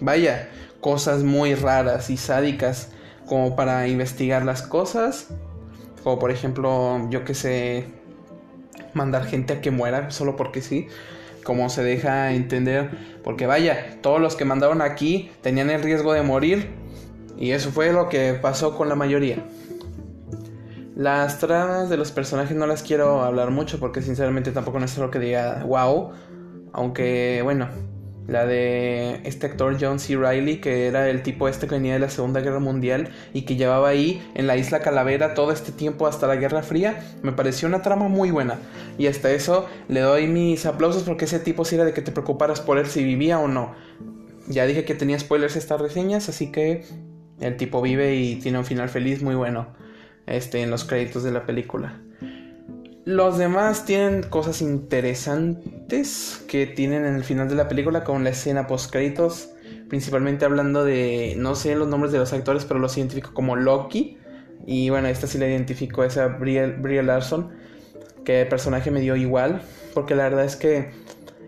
[0.00, 0.48] vaya,
[0.80, 2.90] cosas muy raras y sádicas
[3.26, 5.28] como para investigar las cosas,
[6.02, 7.86] como por ejemplo, yo que sé,
[8.96, 10.88] mandar gente a que muera solo porque sí.
[11.44, 12.90] como se deja entender,
[13.22, 16.70] porque vaya, todos los que mandaron aquí tenían el riesgo de morir
[17.38, 19.44] y eso fue lo que pasó con la mayoría.
[20.96, 24.98] Las tramas de los personajes no las quiero hablar mucho porque sinceramente tampoco no es
[24.98, 26.10] lo que diga wow,
[26.72, 27.68] aunque bueno,
[28.28, 30.16] la de este actor John C.
[30.16, 33.56] Riley, que era el tipo este que venía de la Segunda Guerra Mundial y que
[33.56, 37.68] llevaba ahí en la isla Calavera todo este tiempo hasta la Guerra Fría, me pareció
[37.68, 38.58] una trama muy buena.
[38.98, 42.12] Y hasta eso le doy mis aplausos porque ese tipo sí era de que te
[42.12, 43.74] preocuparas por él si vivía o no.
[44.48, 46.84] Ya dije que tenía spoilers estas reseñas, así que
[47.40, 49.68] el tipo vive y tiene un final feliz muy bueno
[50.26, 52.00] este, en los créditos de la película.
[53.06, 58.30] Los demás tienen cosas interesantes que tienen en el final de la película, con la
[58.30, 59.50] escena post créditos,
[59.88, 64.18] principalmente hablando de, no sé los nombres de los actores, pero los identifico como Loki.
[64.66, 67.52] Y bueno, esta sí la identifico, esa Brie, Brie Larson,
[68.24, 69.62] que el personaje me dio igual,
[69.94, 70.90] porque la verdad es que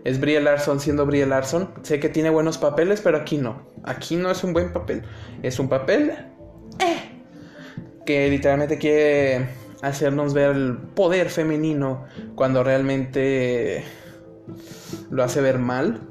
[0.05, 1.73] es Brie Larson siendo Brie Larson.
[1.81, 3.67] Sé que tiene buenos papeles, pero aquí no.
[3.83, 5.03] Aquí no es un buen papel.
[5.43, 6.13] Es un papel
[6.79, 7.21] eh,
[8.05, 9.49] que literalmente quiere
[9.81, 13.83] hacernos ver el poder femenino cuando realmente
[15.09, 16.01] lo hace ver mal,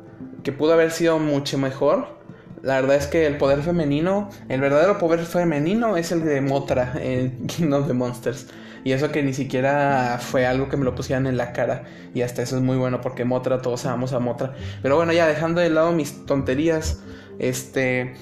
[0.42, 2.18] que pudo haber sido mucho mejor.
[2.62, 6.94] La verdad es que el poder femenino, el verdadero poder femenino es el de Motra
[7.00, 8.46] en Kingdom of the Monsters.
[8.84, 11.84] Y eso que ni siquiera fue algo que me lo pusieran en la cara.
[12.14, 14.54] Y hasta eso es muy bueno porque Motra, todos amamos a Motra.
[14.82, 17.00] Pero bueno, ya dejando de lado mis tonterías,
[17.38, 18.14] este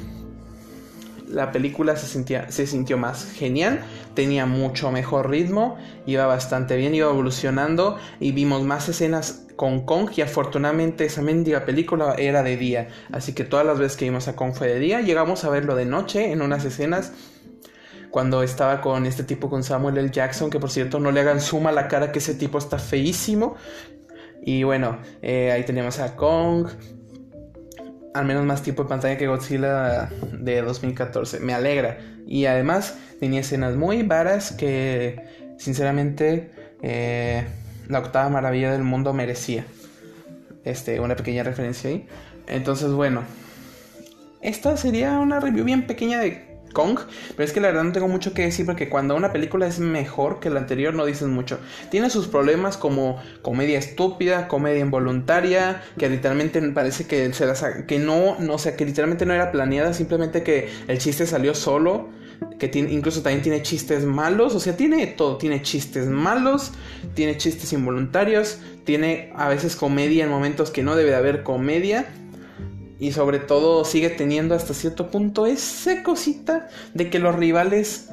[1.29, 3.81] la película se, sentía, se sintió más genial,
[4.17, 10.11] tenía mucho mejor ritmo, iba bastante bien, iba evolucionando y vimos más escenas con Kong
[10.17, 14.27] y afortunadamente esa mendiga película era de día, así que todas las veces que vimos
[14.27, 17.13] a Kong fue de día, llegamos a verlo de noche en unas escenas
[18.11, 20.11] cuando estaba con este tipo con Samuel L.
[20.11, 23.57] Jackson, que por cierto no le hagan suma la cara que ese tipo está feísimo.
[24.43, 26.67] Y bueno, eh, ahí teníamos a Kong,
[28.19, 31.41] al menos más tiempo de pantalla que Godzilla de 2014.
[31.41, 31.99] Me alegra.
[32.27, 36.51] Y además tenía escenas muy varas que sinceramente
[36.83, 37.45] eh,
[37.89, 39.65] la octava maravilla del mundo merecía.
[40.65, 42.07] Este, una pequeña referencia ahí.
[42.47, 43.23] Entonces, bueno.
[44.41, 46.46] Esta sería una review bien pequeña de
[46.77, 49.79] Pero es que la verdad no tengo mucho que decir porque cuando una película es
[49.79, 51.59] mejor que la anterior no dicen mucho.
[51.91, 57.99] Tiene sus problemas como comedia estúpida, comedia involuntaria, que literalmente parece que se las que
[57.99, 62.09] no, no, o sea, que literalmente no era planeada, simplemente que el chiste salió solo
[62.59, 66.73] que tiene, incluso también tiene chistes malos, o sea, tiene todo, tiene chistes malos,
[67.15, 72.07] tiene chistes involuntarios, tiene a veces comedia en momentos que no debe de haber comedia,
[72.99, 78.09] y sobre todo sigue teniendo hasta cierto punto esa cosita de que los rivales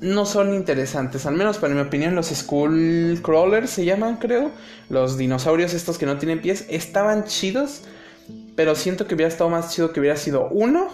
[0.00, 1.26] no son interesantes.
[1.26, 4.50] Al menos para mi opinión los Skull Crawlers se llaman creo.
[4.88, 7.82] Los dinosaurios estos que no tienen pies estaban chidos.
[8.56, 10.88] Pero siento que hubiera estado más chido que hubiera sido uno.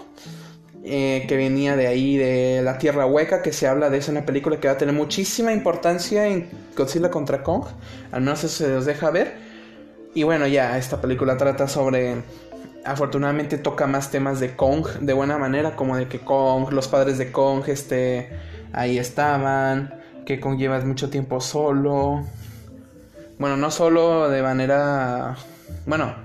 [0.89, 4.15] Eh, que venía de ahí, de la Tierra Hueca, que se habla de eso en
[4.15, 7.65] la película, que va a tener muchísima importancia en Godzilla contra Kong.
[8.11, 9.35] Al menos eso se los deja ver.
[10.13, 12.23] Y bueno, ya, esta película trata sobre
[12.87, 17.17] afortunadamente toca más temas de Kong de buena manera, como de que Kong, los padres
[17.17, 18.29] de Kong, este,
[18.73, 19.93] ahí estaban,
[20.25, 22.23] que Kong lleva mucho tiempo solo.
[23.37, 25.35] Bueno, no solo de manera,
[25.85, 26.15] bueno,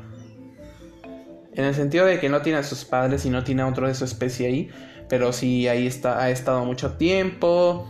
[1.54, 3.86] en el sentido de que no tiene a sus padres y no tiene a otro
[3.86, 4.70] de su especie ahí,
[5.08, 7.86] pero sí ahí está, ha estado mucho tiempo,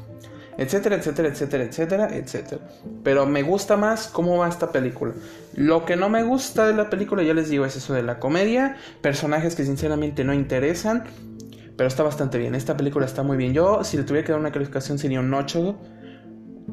[0.58, 2.60] etcétera, etcétera, etcétera, etcétera, etcétera.
[3.02, 5.12] Pero me gusta más cómo va esta película.
[5.54, 8.18] Lo que no me gusta de la película, ya les digo, es eso de la
[8.18, 11.04] comedia, personajes que sinceramente no interesan,
[11.76, 12.54] pero está bastante bien.
[12.54, 13.54] Esta película está muy bien.
[13.54, 15.78] Yo, si le tuviera que dar una calificación, sería un 8.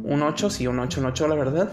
[0.04, 1.72] Un 8, sí, un 8, un 8, la verdad.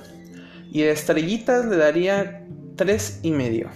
[0.70, 3.68] Y de estrellitas le daría 3 y medio.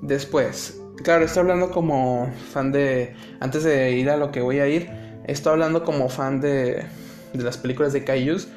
[0.00, 3.14] Después, claro, estoy hablando como fan de.
[3.40, 6.84] Antes de ir a lo que voy a ir Estoy hablando como fan de,
[7.32, 8.48] de las películas de Kaijus.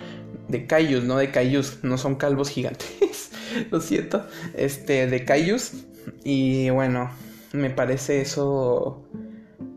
[0.47, 1.83] De Kaijus, no de Kaijus.
[1.83, 3.31] No son calvos gigantes.
[3.71, 4.25] Lo siento.
[4.55, 5.73] Este, de Kaijus.
[6.23, 7.11] Y bueno,
[7.53, 9.03] me parece eso.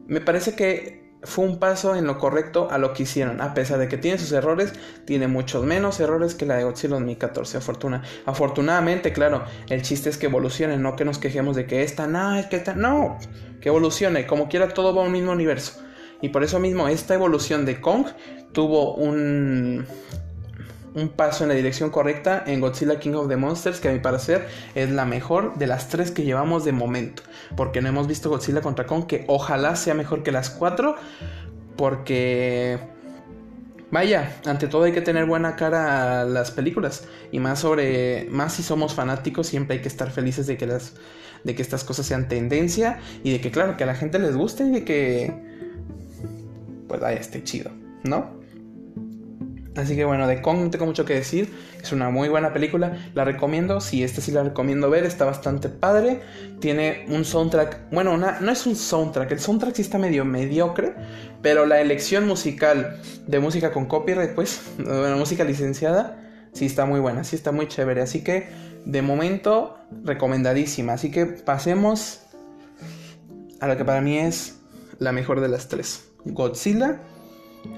[0.06, 3.40] Me parece que fue un paso en lo correcto a lo que hicieron.
[3.40, 4.72] A pesar de que tiene sus errores,
[5.04, 7.58] tiene muchos menos errores que la de Godzilla 2014.
[7.58, 8.02] Afortuna.
[8.24, 12.36] Afortunadamente, claro, el chiste es que evolucione, no que nos quejemos de que esta, no,
[12.36, 13.18] es que esta, no,
[13.60, 14.26] que evolucione.
[14.26, 15.82] Como quiera, todo va a un mismo universo.
[16.20, 18.06] Y por eso mismo esta evolución de Kong
[18.52, 19.86] tuvo un,
[20.94, 24.00] un paso en la dirección correcta en Godzilla King of the Monsters, que a mi
[24.00, 27.22] parecer es la mejor de las tres que llevamos de momento.
[27.56, 30.96] Porque no hemos visto Godzilla contra Kong, que ojalá sea mejor que las cuatro,
[31.76, 32.78] porque
[33.90, 38.52] Vaya, ante todo hay que tener buena cara a las películas y más sobre más
[38.52, 40.92] si somos fanáticos siempre hay que estar felices de que las
[41.42, 44.36] de que estas cosas sean tendencia y de que claro que a la gente les
[44.36, 45.32] guste y de que
[46.88, 47.70] pues vaya esté chido,
[48.04, 48.38] ¿no?
[49.78, 51.54] Así que bueno, de Kong no tengo mucho que decir.
[51.80, 52.98] Es una muy buena película.
[53.14, 53.80] La recomiendo.
[53.80, 55.04] Si esta sí la recomiendo ver.
[55.04, 56.20] Está bastante padre.
[56.58, 57.90] Tiene un soundtrack.
[57.92, 59.30] Bueno, no es un soundtrack.
[59.30, 60.94] El soundtrack sí está medio mediocre.
[61.42, 66.98] Pero la elección musical de música con copyright, pues, bueno, música licenciada, sí está muy
[66.98, 67.22] buena.
[67.22, 68.02] Sí está muy chévere.
[68.02, 68.48] Así que,
[68.84, 70.94] de momento, recomendadísima.
[70.94, 72.22] Así que pasemos
[73.60, 74.58] a lo que para mí es
[74.98, 76.08] la mejor de las tres.
[76.32, 77.00] Godzilla,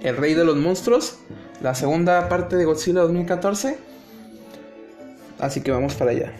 [0.03, 1.19] el rey de los monstruos
[1.61, 3.79] la segunda parte de Godzilla 2014.
[5.39, 6.33] Así que vamos para allá.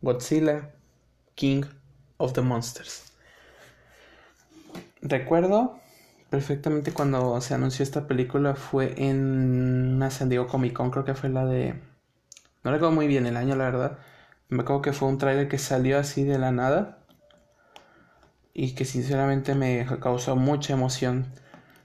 [0.00, 0.70] Godzilla,
[1.34, 1.64] King
[2.16, 3.12] of the Monsters.
[5.02, 5.78] Recuerdo
[6.30, 11.14] perfectamente cuando se anunció esta película fue en una San Diego Comic Con, creo que
[11.14, 11.74] fue la de
[12.66, 13.98] no recuerdo muy bien el año, la verdad.
[14.48, 16.98] Me acuerdo que fue un tráiler que salió así de la nada.
[18.52, 21.26] Y que sinceramente me causó mucha emoción.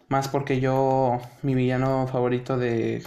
[0.07, 3.03] Más porque yo, mi villano favorito de...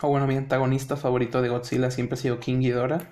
[0.00, 3.02] O bueno, mi antagonista favorito de Godzilla siempre ha sido King Ghidorah.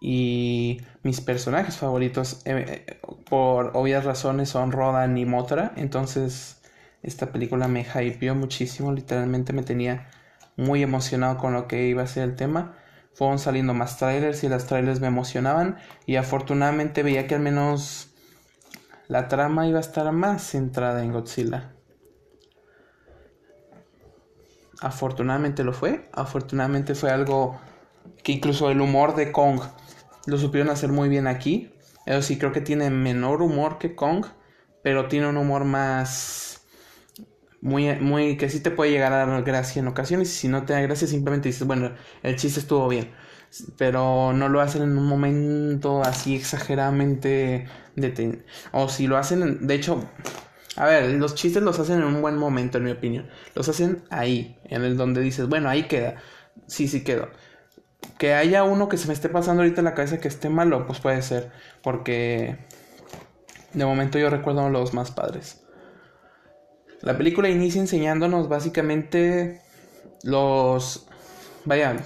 [0.00, 5.72] Y mis personajes favoritos, eh, eh, por obvias razones, son Rodan y Motra.
[5.76, 6.60] Entonces,
[7.02, 8.92] esta película me hypeó muchísimo.
[8.92, 10.08] Literalmente me tenía
[10.56, 12.76] muy emocionado con lo que iba a ser el tema.
[13.14, 18.10] Fueron saliendo más trailers y las trailers me emocionaban y afortunadamente veía que al menos
[19.08, 21.72] la trama iba a estar más centrada en Godzilla.
[24.80, 27.58] Afortunadamente lo fue, afortunadamente fue algo
[28.22, 29.60] que incluso el humor de Kong
[30.28, 31.72] lo supieron hacer muy bien aquí.
[32.06, 34.26] Eso sí, creo que tiene menor humor que Kong,
[34.82, 36.62] pero tiene un humor más
[37.60, 40.64] muy, muy, que sí te puede llegar a dar gracia en ocasiones y si no
[40.64, 43.10] te da gracia simplemente dices, bueno, el chiste estuvo bien,
[43.76, 47.66] pero no lo hacen en un momento así exageradamente
[48.72, 50.08] o si lo hacen, de hecho,
[50.76, 54.04] a ver, los chistes los hacen en un buen momento en mi opinión, los hacen
[54.10, 56.16] ahí, en el donde dices, bueno, ahí queda,
[56.68, 57.28] sí, sí quedó.
[58.18, 60.86] Que haya uno que se me esté pasando ahorita en la cabeza que esté malo,
[60.86, 61.52] pues puede ser,
[61.82, 62.58] porque
[63.72, 65.64] de momento yo recuerdo los más padres.
[67.00, 69.62] La película inicia enseñándonos básicamente
[70.24, 71.06] los,
[71.64, 71.96] vaya,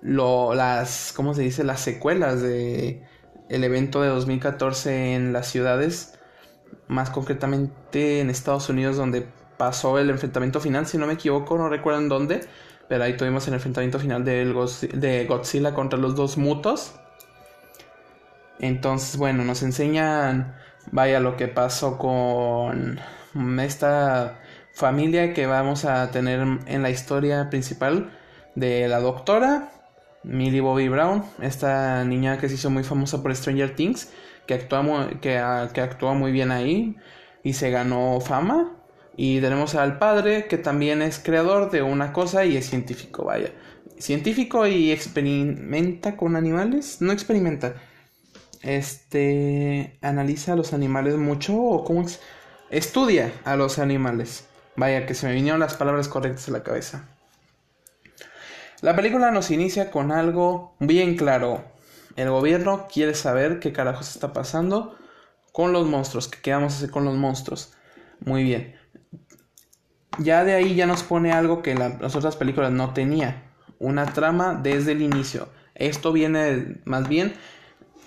[0.00, 1.64] lo, las, ¿cómo se dice?
[1.64, 3.04] Las secuelas de
[3.48, 6.18] el evento de 2014 en las ciudades,
[6.88, 11.68] más concretamente en Estados Unidos donde pasó el enfrentamiento final, si no me equivoco, no
[11.68, 12.40] recuerdo en dónde,
[12.88, 16.94] pero ahí tuvimos el enfrentamiento final de Godzilla contra los dos mutos.
[18.58, 20.56] Entonces, bueno, nos enseñan,
[20.92, 23.00] vaya, lo que pasó con
[23.60, 24.40] esta
[24.74, 28.10] familia que vamos a tener en la historia principal
[28.54, 29.70] de la doctora
[30.26, 34.12] Millie Bobby Brown, esta niña que se hizo muy famosa por Stranger Things,
[34.46, 35.40] que actúa muy, que,
[35.72, 36.96] que muy bien ahí
[37.42, 38.75] y se ganó fama.
[39.16, 43.50] Y tenemos al padre que también es creador de una cosa y es científico, vaya.
[43.98, 47.00] Científico y experimenta con animales.
[47.00, 47.74] No experimenta.
[48.62, 52.20] Este analiza a los animales mucho o cómo es
[52.68, 54.48] Estudia a los animales.
[54.74, 57.08] Vaya que se me vinieron las palabras correctas a la cabeza.
[58.80, 61.64] La película nos inicia con algo bien claro.
[62.16, 64.98] El gobierno quiere saber qué carajos está pasando
[65.52, 67.72] con los monstruos, qué a hacer con los monstruos.
[68.18, 68.74] Muy bien.
[70.18, 73.50] Ya de ahí ya nos pone algo que las otras películas no tenía.
[73.78, 75.48] Una trama desde el inicio.
[75.74, 77.34] Esto viene más bien,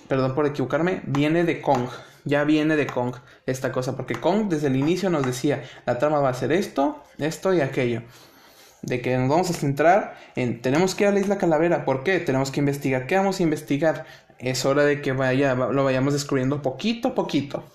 [0.07, 1.87] perdón por equivocarme, viene de Kong
[2.25, 6.19] ya viene de Kong esta cosa, porque Kong desde el inicio nos decía, la trama
[6.19, 8.03] va a ser esto, esto y aquello.
[8.81, 12.03] De que nos vamos a centrar en, tenemos que ir a la isla Calavera, ¿por
[12.03, 12.19] qué?
[12.19, 14.05] Tenemos que investigar, ¿qué vamos a investigar?
[14.37, 17.65] Es hora de que vaya, lo vayamos descubriendo poquito a poquito.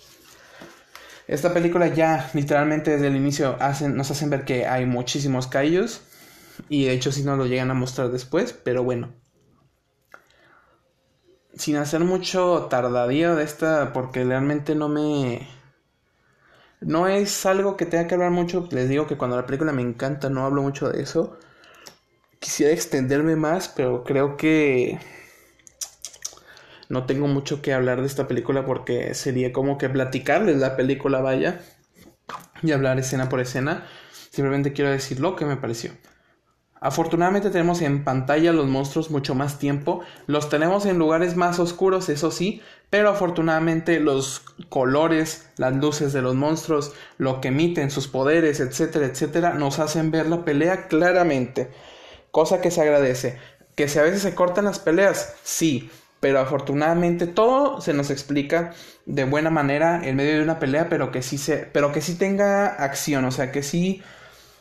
[1.26, 6.02] Esta película ya literalmente desde el inicio hacen, nos hacen ver que hay muchísimos callos
[6.68, 9.10] y de hecho si nos lo llegan a mostrar después, pero bueno,
[11.56, 15.48] sin hacer mucho tardadío de esta, porque realmente no me...
[16.80, 19.82] No es algo que tenga que hablar mucho, les digo que cuando la película me
[19.82, 21.38] encanta no hablo mucho de eso.
[22.38, 24.98] Quisiera extenderme más, pero creo que
[26.94, 31.20] no tengo mucho que hablar de esta película porque sería como que platicarles la película
[31.20, 31.60] vaya
[32.62, 33.84] y hablar escena por escena.
[34.30, 35.90] Simplemente quiero decir lo que me pareció.
[36.80, 40.02] Afortunadamente tenemos en pantalla los monstruos mucho más tiempo.
[40.28, 42.62] Los tenemos en lugares más oscuros, eso sí.
[42.90, 49.06] Pero afortunadamente los colores, las luces de los monstruos, lo que emiten, sus poderes, etcétera,
[49.06, 51.72] etcétera, nos hacen ver la pelea claramente.
[52.30, 53.40] Cosa que se agradece.
[53.74, 55.90] Que si a veces se cortan las peleas, sí.
[56.24, 58.72] Pero afortunadamente todo se nos explica
[59.04, 62.14] de buena manera en medio de una pelea, pero que sí se, pero que sí
[62.14, 64.02] tenga acción, o sea, que sí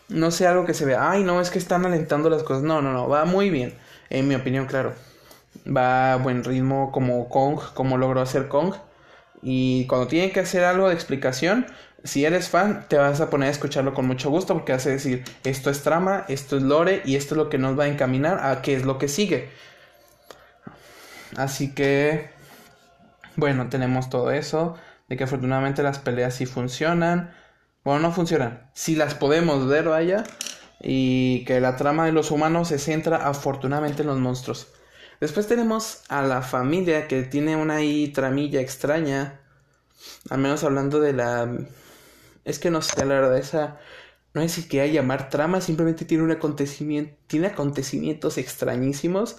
[0.10, 2.64] no sea algo que se vea, ay, no, es que están alentando las cosas.
[2.64, 3.76] No, no, no, va muy bien,
[4.10, 4.92] en mi opinión, claro.
[5.66, 8.74] Va a buen ritmo como Kong, como logró hacer Kong.
[9.42, 11.66] Y cuando tiene que hacer algo de explicación,
[12.04, 15.24] si eres fan, te vas a poner a escucharlo con mucho gusto porque hace decir,
[15.46, 18.44] esto es trama, esto es lore y esto es lo que nos va a encaminar
[18.44, 19.48] a qué es lo que sigue.
[21.38, 22.30] Así que,
[23.36, 24.76] bueno, tenemos todo eso,
[25.10, 27.34] de que afortunadamente las peleas sí funcionan.
[27.84, 28.70] Bueno, no funcionan.
[28.74, 30.24] Si las podemos ver, vaya.
[30.82, 34.68] Y que la trama de los humanos se centra afortunadamente en los monstruos.
[35.22, 39.40] Después tenemos a la familia que tiene una ahí tramilla extraña.
[40.30, 41.50] Al menos hablando de la...
[42.44, 43.80] Es que no sé, la verdad, esa...
[44.34, 47.16] No es que llamar trama, simplemente tiene un acontecimiento...
[47.28, 49.38] Tiene acontecimientos extrañísimos.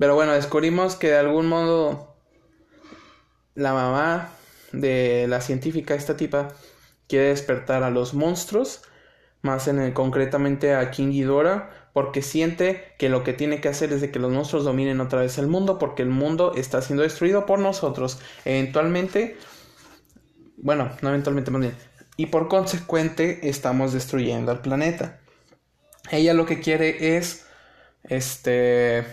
[0.00, 2.16] Pero bueno, descubrimos que de algún modo...
[3.54, 4.30] La mamá
[4.72, 6.48] de la científica, esta tipa
[7.08, 8.82] quiere despertar a los monstruos,
[9.42, 13.92] más en el, concretamente a King Ghidorah, porque siente que lo que tiene que hacer
[13.92, 17.02] es de que los monstruos dominen otra vez el mundo, porque el mundo está siendo
[17.02, 18.20] destruido por nosotros.
[18.46, 19.36] Eventualmente,
[20.56, 21.74] bueno, no eventualmente más bien,
[22.16, 25.20] y por consecuente estamos destruyendo al planeta.
[26.10, 27.44] Ella lo que quiere es,
[28.04, 29.04] este,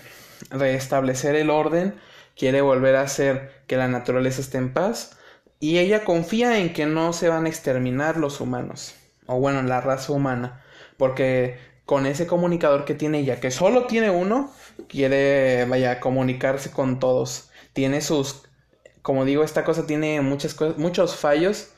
[0.49, 1.95] restablecer el orden,
[2.35, 5.17] quiere volver a hacer que la naturaleza esté en paz
[5.59, 9.81] y ella confía en que no se van a exterminar los humanos, o bueno, la
[9.81, 10.63] raza humana,
[10.97, 14.51] porque con ese comunicador que tiene ella, que solo tiene uno,
[14.89, 17.49] quiere, vaya, comunicarse con todos.
[17.71, 18.43] Tiene sus,
[19.01, 21.69] como digo, esta cosa tiene muchas cosas, muchos fallos,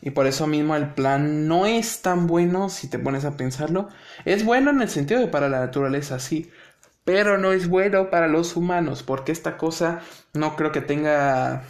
[0.00, 3.88] y por eso mismo el plan no es tan bueno si te pones a pensarlo.
[4.24, 6.50] Es bueno en el sentido de para la naturaleza, sí,
[7.04, 10.00] pero no es bueno para los humanos, porque esta cosa
[10.34, 11.64] no creo que tenga,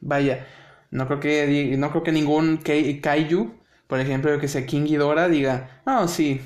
[0.00, 0.46] vaya,
[0.90, 3.54] no creo que, no creo que ningún kaiju,
[3.86, 6.40] por ejemplo, que sea King Ghidorah, diga, no, sí,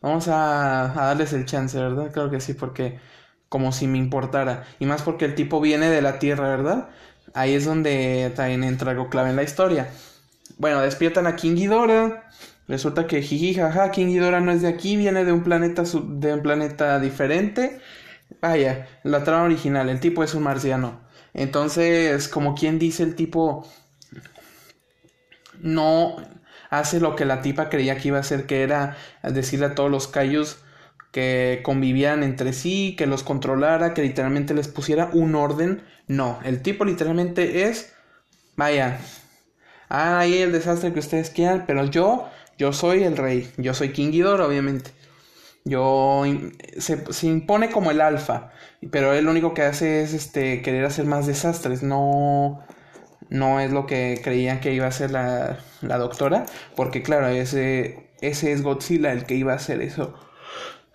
[0.00, 2.10] vamos a, darles el chance, ¿verdad?
[2.12, 2.98] Creo que sí, porque
[3.48, 4.64] como si me importara.
[4.78, 6.88] Y más porque el tipo viene de la Tierra, ¿verdad?
[7.34, 9.90] Ahí es donde también entra algo clave en la historia.
[10.58, 11.56] Bueno, despiertan a King.
[12.68, 16.34] Resulta que jiji jaja, King Ghidorah no es de aquí, viene de un planeta de
[16.34, 17.80] un planeta diferente.
[18.40, 21.00] Vaya, la trama original, el tipo es un marciano.
[21.32, 23.66] Entonces, como quien dice el tipo
[25.60, 26.16] no
[26.70, 29.90] hace lo que la tipa creía que iba a hacer, que era decirle a todos
[29.90, 30.58] los callos
[31.12, 35.82] que convivían entre sí, que los controlara, que literalmente les pusiera un orden.
[36.08, 37.94] No, el tipo literalmente es,
[38.56, 38.98] vaya,
[39.88, 42.28] ahí el desastre que ustedes quieran, pero yo,
[42.58, 44.90] yo soy el rey, yo soy King Ghidorah, obviamente.
[45.64, 46.22] Yo
[46.78, 48.52] se, se, impone como el alfa,
[48.92, 52.64] pero él lo único que hace es este querer hacer más desastres, no
[53.28, 56.46] no es lo que creían que iba a ser la, la doctora,
[56.76, 60.14] porque claro, ese, ese es Godzilla el que iba a hacer eso.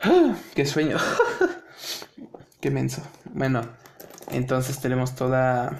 [0.56, 0.98] ¡Qué sueño!
[2.62, 3.02] ¡Qué menso!
[3.26, 3.68] Bueno,
[4.32, 5.80] entonces tenemos toda,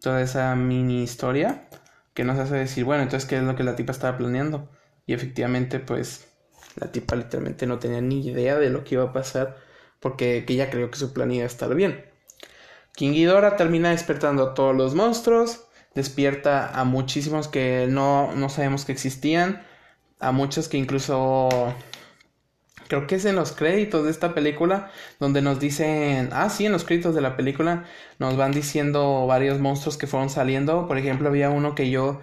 [0.00, 1.68] toda esa mini historia
[2.14, 4.70] que nos hace decir, bueno, entonces, ¿qué es lo que la tipa estaba planeando?
[5.06, 6.28] Y efectivamente, pues,
[6.76, 9.56] la tipa literalmente no tenía ni idea de lo que iba a pasar,
[10.00, 12.04] porque ella creyó que su plan iba a estar bien.
[12.94, 18.92] King termina despertando a todos los monstruos, despierta a muchísimos que no, no sabemos que
[18.92, 19.64] existían,
[20.20, 21.48] a muchos que incluso
[22.88, 26.72] creo que es en los créditos de esta película donde nos dicen, ah, sí, en
[26.72, 27.84] los créditos de la película
[28.18, 30.86] nos van diciendo varios monstruos que fueron saliendo.
[30.88, 32.20] Por ejemplo, había uno que yo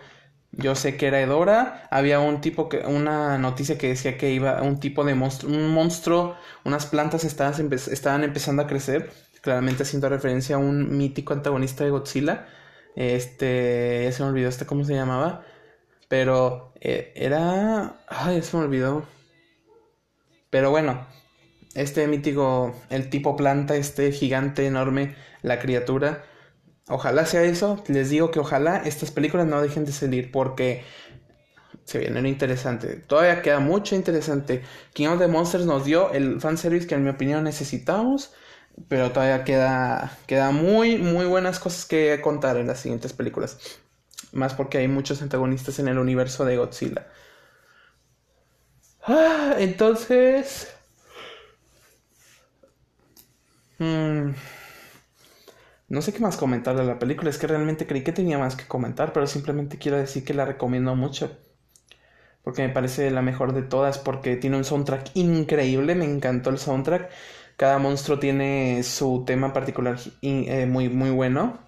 [0.53, 4.61] yo sé que era Edora, había un tipo que una noticia que decía que iba
[4.61, 6.35] un tipo de monstruo, un monstruo,
[6.65, 11.91] unas plantas estaban, estaban empezando a crecer claramente haciendo referencia a un mítico antagonista de
[11.91, 12.47] Godzilla.
[12.95, 15.43] Este, se me olvidó este cómo se llamaba,
[16.09, 19.05] pero eh, era, ay, se me olvidó.
[20.51, 21.07] Pero bueno,
[21.73, 26.23] este mítico, el tipo planta, este gigante enorme, la criatura.
[26.87, 27.83] Ojalá sea eso.
[27.87, 30.83] Les digo que ojalá estas películas no dejen de salir porque
[31.85, 32.97] se vienen interesante.
[32.97, 34.61] Todavía queda mucho interesante.
[34.93, 38.35] King of the Monsters nos dio el fanservice que en mi opinión necesitamos
[38.87, 43.57] pero todavía queda, queda muy, muy buenas cosas que contar en las siguientes películas.
[44.31, 47.07] Más porque hay muchos antagonistas en el universo de Godzilla.
[49.03, 50.73] Ah, entonces...
[53.79, 54.33] Mm,
[55.89, 58.55] no sé qué más comentar de la película, es que realmente creí que tenía más
[58.55, 61.37] que comentar, pero simplemente quiero decir que la recomiendo mucho.
[62.43, 66.59] Porque me parece la mejor de todas, porque tiene un soundtrack increíble, me encantó el
[66.59, 67.09] soundtrack.
[67.57, 71.59] Cada monstruo tiene su tema particular eh, muy, muy bueno.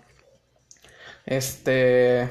[1.26, 2.30] Este...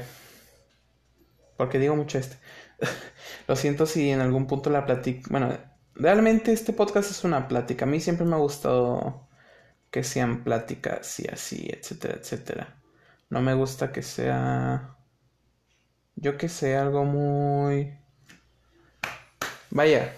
[1.57, 2.37] Porque digo mucho este.
[3.53, 5.29] Lo siento si en algún punto la platico.
[5.29, 5.55] Bueno,
[5.93, 7.85] realmente este podcast es una plática.
[7.85, 9.29] A mí siempre me ha gustado
[9.91, 12.81] que sean pláticas y así, etcétera, etcétera.
[13.29, 14.97] No me gusta que sea...
[16.15, 17.95] Yo que sé, algo muy...
[19.69, 20.11] Vaya.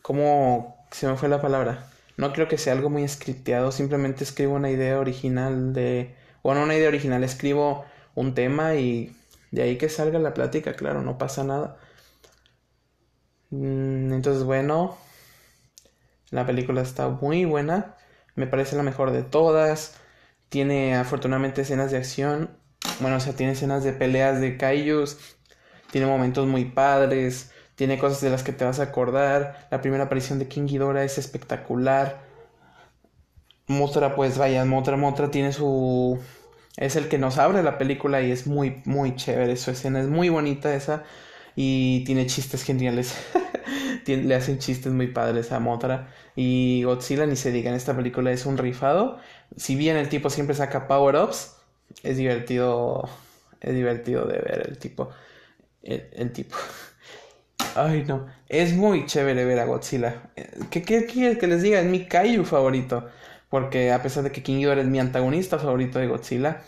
[0.00, 1.90] ¿Cómo se me fue la palabra?
[2.16, 6.16] No creo que sea algo muy scripteado, simplemente escribo una idea original de...
[6.42, 7.84] Bueno, una idea original, escribo
[8.14, 9.14] un tema y
[9.54, 11.78] de ahí que salga la plática, claro, no pasa nada.
[13.50, 14.96] Mm, entonces, bueno,
[16.30, 17.96] la película está muy buena.
[18.34, 19.96] Me parece la mejor de todas.
[20.48, 22.50] Tiene afortunadamente escenas de acción.
[23.00, 25.18] Bueno, o sea, tiene escenas de peleas de kaijus.
[25.92, 27.52] Tiene momentos muy padres.
[27.76, 29.68] Tiene cosas de las que te vas a acordar.
[29.70, 32.24] La primera aparición de King Ghidorah es espectacular.
[33.68, 36.18] Motra, pues vaya, Motra Motra tiene su.
[36.76, 39.56] Es el que nos abre la película y es muy, muy chévere.
[39.56, 41.04] Su escena es muy bonita esa.
[41.56, 43.14] Y tiene chistes geniales.
[44.06, 46.12] le hacen chistes muy padres a Motra.
[46.36, 49.18] Y Godzilla, ni se diga, en esta película es un rifado.
[49.56, 51.56] Si bien el tipo siempre saca power-ups,
[52.02, 53.08] es divertido.
[53.60, 55.10] Es divertido de ver el tipo.
[55.82, 56.56] El, tipo.
[57.76, 58.26] Ay, no.
[58.48, 60.30] Es muy chévere ver a Godzilla.
[60.70, 61.80] ¿Qué quieres que les diga?
[61.80, 63.08] Es mi Kaiju favorito.
[63.54, 66.60] Porque a pesar de que King Ghidorah es mi antagonista favorito de Godzilla,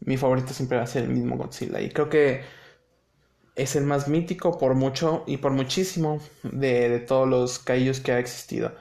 [0.00, 1.80] mi favorito siempre va a ser el mismo Godzilla.
[1.80, 2.42] Y creo que
[3.56, 8.18] es el más mítico por mucho y por muchísimo de, todos los Kaijus que ha
[8.18, 8.72] existido.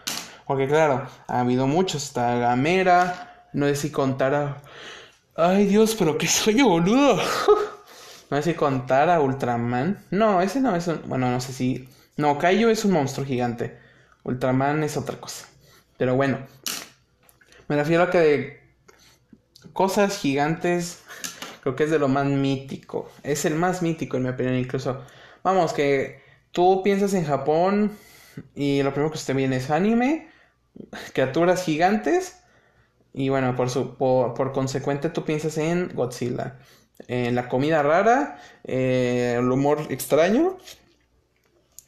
[0.45, 2.03] Porque claro, ha habido muchos.
[2.03, 3.47] Está Gamera.
[3.53, 4.61] No sé si contara.
[5.33, 7.15] Ay Dios, pero qué sueño, boludo.
[8.29, 10.03] no sé si contara Ultraman.
[10.11, 11.01] No, ese no es un.
[11.07, 11.87] Bueno, no sé si.
[12.17, 13.79] No, Kaiju es un monstruo gigante.
[14.25, 15.47] Ultraman es otra cosa.
[15.97, 16.39] Pero bueno.
[17.67, 18.61] Me refiero a que de
[19.73, 21.03] cosas gigantes.
[21.61, 23.09] Creo que es de lo más mítico.
[23.23, 25.01] Es el más mítico, en mi opinión, incluso.
[25.43, 27.91] Vamos, que tú piensas en Japón
[28.55, 30.33] y lo primero que se te viene es anime
[31.13, 32.39] criaturas gigantes.
[33.13, 36.57] Y bueno, por, su, por, consecuente tú piensas en Godzilla.
[37.07, 40.57] En la comida rara, eh, el humor extraño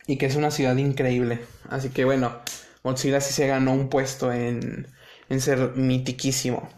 [0.07, 1.39] y que es una ciudad increíble.
[1.69, 2.33] Así que bueno,
[2.83, 4.87] Godzilla sí se ganó un puesto en,
[5.29, 6.69] en ser mitiquísimo.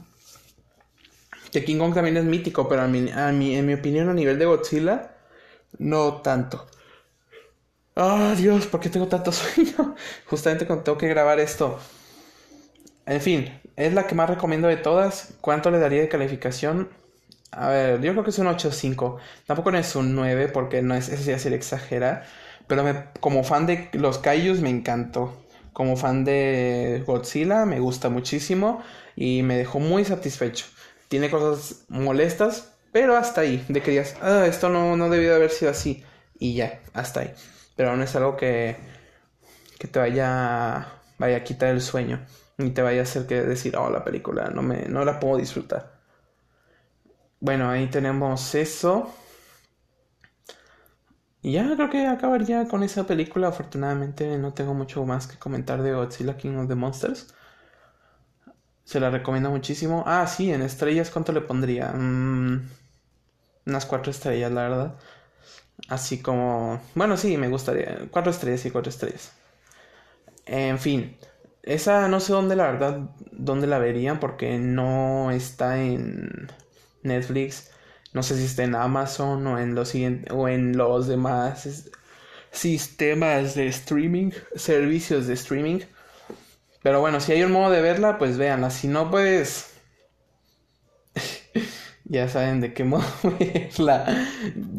[1.51, 4.45] Que King Kong también es mítico, pero a a en mi opinión a nivel de
[4.45, 5.15] Godzilla,
[5.79, 6.67] no tanto.
[7.95, 9.95] Ah, Dios, ¿por qué tengo tanto sueño?
[10.27, 11.79] Justamente cuando tengo que grabar esto.
[13.05, 15.33] En fin, es la que más recomiendo de todas.
[15.41, 16.89] ¿Cuánto le daría de calificación?
[17.51, 19.17] A ver, yo creo que es un 8.5.
[19.47, 22.25] Tampoco no es un 9 porque no es, eso ya sería exagerar.
[22.67, 22.83] Pero
[23.19, 25.33] como fan de los Kaijus me encantó.
[25.77, 28.81] Como fan de Godzilla me gusta muchísimo
[29.15, 30.65] y me dejó muy satisfecho.
[31.07, 33.63] Tiene cosas molestas, pero hasta ahí.
[33.69, 36.03] De que digas, ah, esto no, no debió haber sido así.
[36.39, 37.33] Y ya, hasta ahí.
[37.75, 38.75] Pero no es algo que,
[39.77, 42.25] que te vaya, vaya a quitar el sueño
[42.57, 45.37] ni te vaya a hacer que decir, oh, la película no, me, no la puedo
[45.37, 45.91] disfrutar.
[47.39, 49.13] Bueno, ahí tenemos eso.
[51.41, 53.49] Y ya creo que acabaría con esa película.
[53.49, 57.33] Afortunadamente no tengo mucho más que comentar de Godzilla King of the Monsters.
[58.83, 60.03] Se la recomiendo muchísimo.
[60.07, 61.91] Ah, sí, en estrellas, ¿cuánto le pondría?
[61.93, 62.67] Mm,
[63.65, 64.95] unas cuatro estrellas, la verdad.
[65.89, 66.81] Así como...
[66.95, 68.07] Bueno, sí, me gustaría.
[68.11, 69.33] Cuatro estrellas y cuatro estrellas.
[70.45, 71.17] En fin.
[71.63, 76.47] Esa no sé dónde la verdad, dónde la verían porque no está en
[77.03, 77.71] Netflix.
[78.17, 79.93] No sé si está en Amazon o en los
[80.31, 81.87] o en los demás
[82.49, 85.81] sistemas de streaming, servicios de streaming.
[86.81, 88.71] Pero bueno, si hay un modo de verla, pues véanla.
[88.71, 89.71] Si no, pues
[92.05, 93.05] ya saben de qué modo
[93.39, 94.27] verla.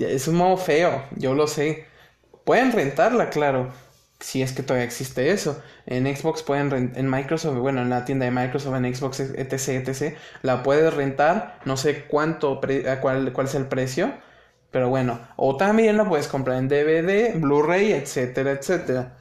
[0.01, 1.87] Es un modo feo, yo lo sé.
[2.45, 3.73] Pueden rentarla, claro
[4.21, 5.63] si es que todavía existe eso.
[5.87, 10.17] En Xbox pueden en Microsoft, bueno, en la tienda de Microsoft, en Xbox, etc, etc,
[10.43, 12.61] la puedes rentar, no sé cuánto,
[13.01, 14.13] cuál, cuál es el precio,
[14.71, 19.17] pero bueno, o también la puedes comprar en DVD, Blu-ray, etcétera, etcétera.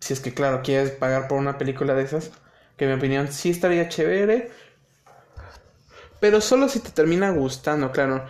[0.00, 2.30] Si es que, claro, quieres pagar por una película de esas,
[2.76, 4.50] que en mi opinión sí estaría chévere,
[6.20, 8.24] pero solo si te termina gustando, claro.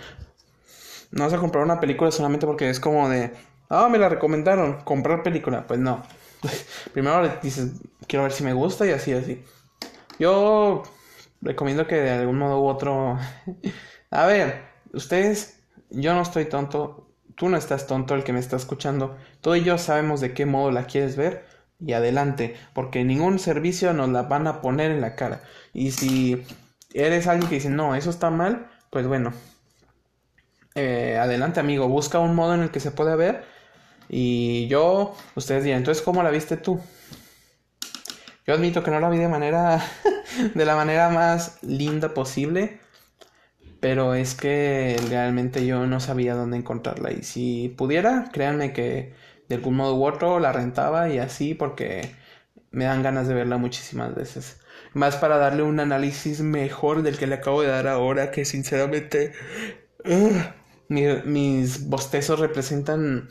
[1.10, 3.32] No vas a comprar una película solamente porque es como de
[3.70, 4.82] Ah, me la recomendaron.
[4.82, 5.66] Comprar película.
[5.66, 6.02] Pues no.
[6.92, 7.72] Primero dices,
[8.06, 9.44] quiero ver si me gusta y así, así.
[10.18, 10.82] Yo
[11.40, 13.18] recomiendo que de algún modo u otro...
[14.10, 17.06] A ver, ustedes, yo no estoy tonto.
[17.36, 19.16] Tú no estás tonto el que me está escuchando.
[19.40, 21.46] Tú y yo sabemos de qué modo la quieres ver.
[21.78, 25.42] Y adelante, porque ningún servicio nos la van a poner en la cara.
[25.72, 26.44] Y si
[26.92, 29.32] eres alguien que dice, no, eso está mal, pues bueno,
[30.74, 33.44] eh, adelante amigo, busca un modo en el que se pueda ver
[34.12, 36.80] y yo, ustedes dirán, entonces, ¿cómo la viste tú?
[38.44, 39.84] Yo admito que no la vi de manera,
[40.54, 42.80] de la manera más linda posible,
[43.78, 49.14] pero es que realmente yo no sabía dónde encontrarla y si pudiera, créanme que
[49.48, 52.12] de algún modo u otro la rentaba y así porque
[52.72, 54.60] me dan ganas de verla muchísimas veces.
[54.92, 59.32] Más para darle un análisis mejor del que le acabo de dar ahora, que sinceramente
[60.88, 63.28] mis bostezos representan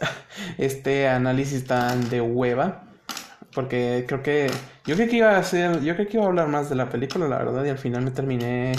[0.58, 2.84] este análisis tan de hueva.
[3.54, 4.50] Porque creo que.
[4.86, 5.80] Yo creo que iba a hacer.
[5.82, 7.64] Yo creo que iba a hablar más de la película, la verdad.
[7.64, 8.72] Y al final me terminé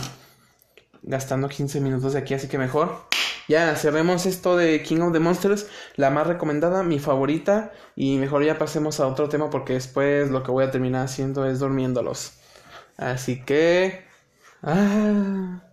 [1.03, 3.05] gastando 15 minutos de aquí, así que mejor.
[3.47, 5.67] Ya, cerremos esto de King of the Monsters.
[5.97, 7.73] La más recomendada, mi favorita.
[7.95, 11.45] Y mejor ya pasemos a otro tema porque después lo que voy a terminar haciendo
[11.45, 12.33] es durmiéndolos.
[12.97, 14.05] Así que.
[14.63, 15.63] Ah,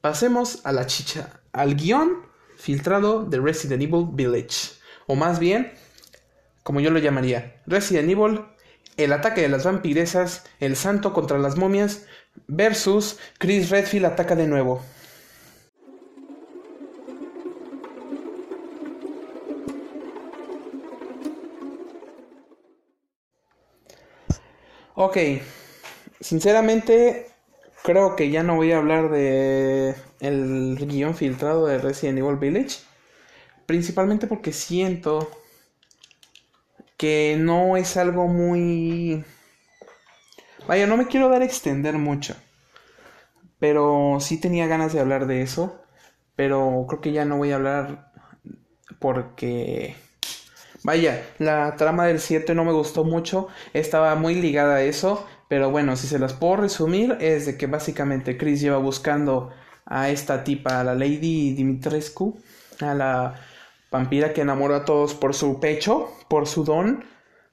[0.00, 1.40] pasemos a la chicha.
[1.52, 2.26] Al guion
[2.56, 4.81] filtrado de Resident Evil Village
[5.12, 5.70] o más bien,
[6.62, 8.40] como yo lo llamaría, Resident Evil,
[8.96, 12.06] el ataque de las vampiresas, el santo contra las momias,
[12.46, 14.82] versus Chris Redfield ataca de nuevo.
[24.94, 25.18] Ok,
[26.20, 27.26] sinceramente
[27.82, 32.78] creo que ya no voy a hablar de el guion filtrado de Resident Evil Village
[33.72, 35.30] Principalmente porque siento
[36.98, 39.24] que no es algo muy...
[40.66, 42.36] Vaya, no me quiero dar a extender mucho.
[43.58, 45.80] Pero sí tenía ganas de hablar de eso.
[46.36, 48.12] Pero creo que ya no voy a hablar
[48.98, 49.96] porque...
[50.84, 53.48] Vaya, la trama del 7 no me gustó mucho.
[53.72, 55.26] Estaba muy ligada a eso.
[55.48, 59.50] Pero bueno, si se las puedo resumir, es de que básicamente Chris lleva buscando
[59.86, 62.38] a esta tipa, a la Lady Dimitrescu,
[62.78, 63.46] a la
[63.92, 67.04] vampira que enamora a todos por su pecho, por su don,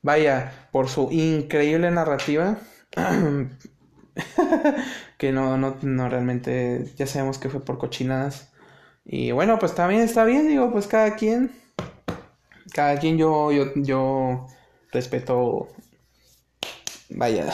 [0.01, 2.57] vaya, por su increíble narrativa.
[5.17, 8.51] que no, no, no realmente, ya sabemos que fue por cochinadas.
[9.05, 11.51] Y bueno, pues también está bien, digo, pues cada quien,
[12.73, 14.47] cada quien yo, yo, yo
[14.91, 15.67] respeto,
[17.09, 17.51] vaya.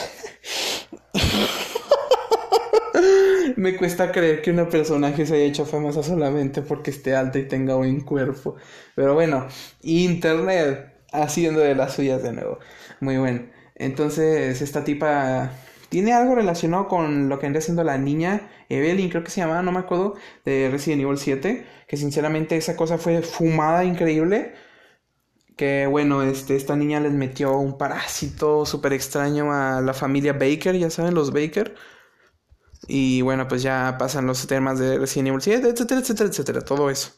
[3.57, 7.47] Me cuesta creer que una personaje se haya hecho famosa solamente porque esté alta y
[7.47, 8.55] tenga buen cuerpo.
[8.95, 9.47] Pero bueno,
[9.81, 12.59] Internet haciendo de las suyas de nuevo.
[12.99, 13.43] Muy bueno.
[13.75, 15.51] Entonces, esta tipa
[15.89, 19.61] tiene algo relacionado con lo que anda siendo la niña Evelyn, creo que se llamaba,
[19.61, 21.65] no me acuerdo, de Resident Evil 7.
[21.87, 24.53] Que sinceramente esa cosa fue fumada increíble.
[25.57, 30.77] Que bueno, este, esta niña les metió un parásito súper extraño a la familia Baker,
[30.77, 31.75] ya saben, los Baker
[32.88, 36.89] y bueno, pues ya pasan los temas de Resident Evil 7, etcétera, etcétera, etcétera, todo
[36.89, 37.11] eso.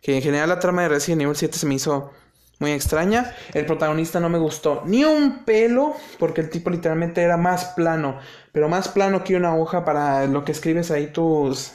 [0.00, 2.10] Que en general la trama de Resident Evil 7 se me hizo
[2.58, 3.34] muy extraña.
[3.54, 8.18] El protagonista no me gustó ni un pelo, porque el tipo literalmente era más plano,
[8.52, 11.72] pero más plano que una hoja para lo que escribes ahí tus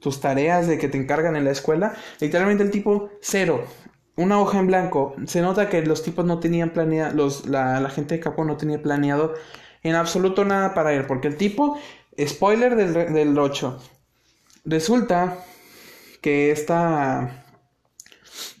[0.00, 1.94] tus tareas de que te encargan en la escuela.
[2.20, 3.64] Literalmente el tipo cero,
[4.16, 5.14] una hoja en blanco.
[5.26, 9.34] Se nota que los tipos no tenían planeado, la, gente de Capcom no tenía planeado
[9.82, 11.78] en absoluto nada para él, porque el tipo
[12.18, 13.80] Spoiler del, del 8.
[14.64, 15.44] Resulta
[16.20, 17.44] que esta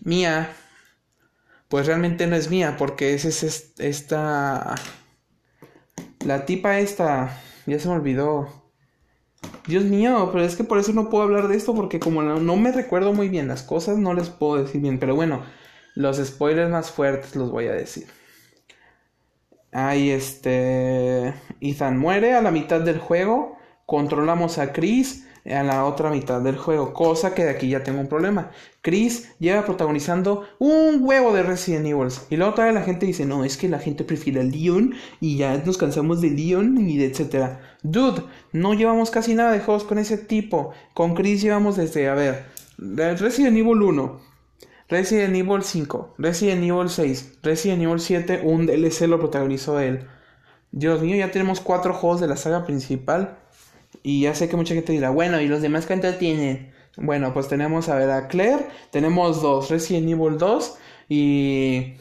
[0.02, 0.54] mía,
[1.68, 4.74] pues realmente no es mía, porque es, es esta...
[6.24, 8.60] La tipa esta, ya se me olvidó.
[9.66, 12.40] Dios mío, pero es que por eso no puedo hablar de esto, porque como no,
[12.40, 14.98] no me recuerdo muy bien las cosas, no les puedo decir bien.
[14.98, 15.42] Pero bueno,
[15.94, 18.06] los spoilers más fuertes los voy a decir.
[19.72, 21.34] Ahí este.
[21.60, 23.56] Ethan muere a la mitad del juego.
[23.86, 26.92] Controlamos a Chris a la otra mitad del juego.
[26.92, 28.50] Cosa que de aquí ya tengo un problema.
[28.82, 32.08] Chris lleva protagonizando un huevo de Resident Evil.
[32.28, 35.36] Y luego toda la gente dice, no, es que la gente prefiere a Leon y
[35.38, 37.60] ya nos cansamos de Leon y de etcétera.
[37.82, 40.72] Dude, no llevamos casi nada de juegos con ese tipo.
[40.94, 42.46] Con Chris llevamos desde, a ver,
[42.78, 44.29] Resident Evil 1.
[44.90, 50.08] Resident Evil 5, Resident Evil 6, Resident Evil 7, un DLC lo protagonizó él.
[50.72, 53.38] Dios mío, ya tenemos cuatro juegos de la saga principal.
[54.02, 56.72] Y ya sé que mucha gente dirá, bueno, ¿y los demás cuántos tienen?
[56.96, 60.78] Bueno, pues tenemos a ver a Claire, tenemos dos, Resident Evil 2
[61.08, 61.94] y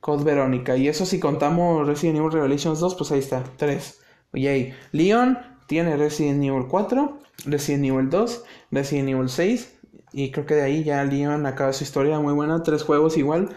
[0.00, 0.76] Code Verónica.
[0.76, 4.00] Y eso si contamos Resident Evil Revelations 2, pues ahí está, tres.
[4.32, 4.74] Yay.
[4.90, 5.38] Leon
[5.68, 9.78] tiene Resident Evil 4, Resident Evil 2, Resident Evil 6.
[10.12, 12.62] Y creo que de ahí ya Leon acaba su historia muy buena.
[12.62, 13.56] Tres juegos igual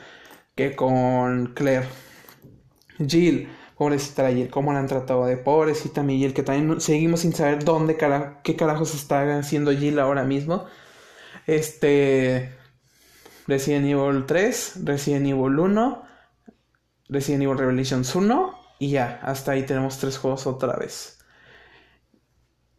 [0.56, 1.88] que con Claire.
[2.98, 7.66] Jill, pobrecita Jill, cómo la han tratado de pobrecita mi que también seguimos sin saber
[7.66, 7.98] dónde,
[8.44, 10.66] qué carajos está haciendo Jill ahora mismo.
[11.48, 12.56] Este.
[13.48, 16.04] Resident Evil 3, Resident Evil 1,
[17.10, 21.20] Resident Evil Revelations 1 y ya, hasta ahí tenemos tres juegos otra vez.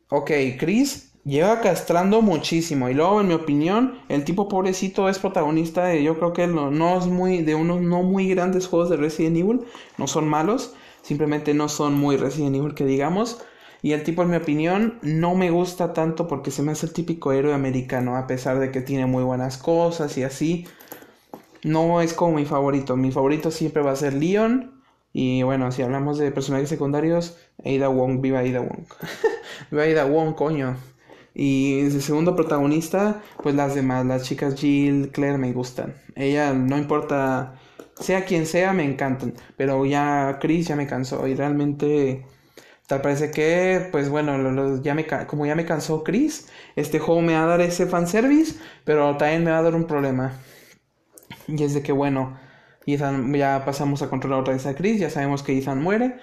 [0.09, 2.89] Ok, Chris lleva castrando muchísimo.
[2.89, 6.99] Y luego, en mi opinión, el tipo pobrecito es protagonista de, yo creo que no,
[6.99, 9.67] es muy, de unos no muy grandes juegos de Resident Evil.
[9.99, 13.43] No son malos, simplemente no son muy Resident Evil que digamos.
[13.83, 16.93] Y el tipo, en mi opinión, no me gusta tanto porque se me hace el
[16.93, 20.67] típico héroe americano, a pesar de que tiene muy buenas cosas y así.
[21.63, 22.97] No es como mi favorito.
[22.97, 24.73] Mi favorito siempre va a ser Leon.
[25.13, 28.87] Y bueno, si hablamos de personajes secundarios, Ada Wong, viva Ada Wong.
[29.71, 30.77] viva Ada Wong, coño.
[31.39, 35.95] Y de segundo protagonista, pues las demás, las chicas Jill, Claire me gustan.
[36.15, 37.61] Ella, no importa,
[38.01, 39.35] sea quien sea, me encantan.
[39.59, 42.25] Pero ya Chris ya me cansó y realmente
[42.87, 47.35] tal parece que, pues bueno, ya me, como ya me cansó Chris, este juego me
[47.35, 50.41] va a dar ese fanservice, pero también me va a dar un problema.
[51.49, 52.39] Y es de que, bueno,
[52.87, 56.17] Ethan, ya pasamos a controlar otra vez a Chris, ya sabemos que Ethan muere,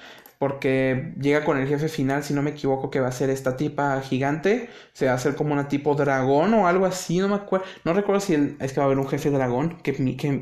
[0.44, 3.56] porque llega con el jefe final, si no me equivoco, que va a ser esta
[3.56, 7.36] tipa gigante, se va a hacer como una tipo dragón o algo así, no me
[7.36, 9.94] acuerdo, no recuerdo si es que va a haber un jefe dragón, qué,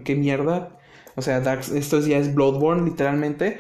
[0.03, 0.79] qué, mierda,
[1.15, 3.59] o sea, esto ya es Bloodborne literalmente.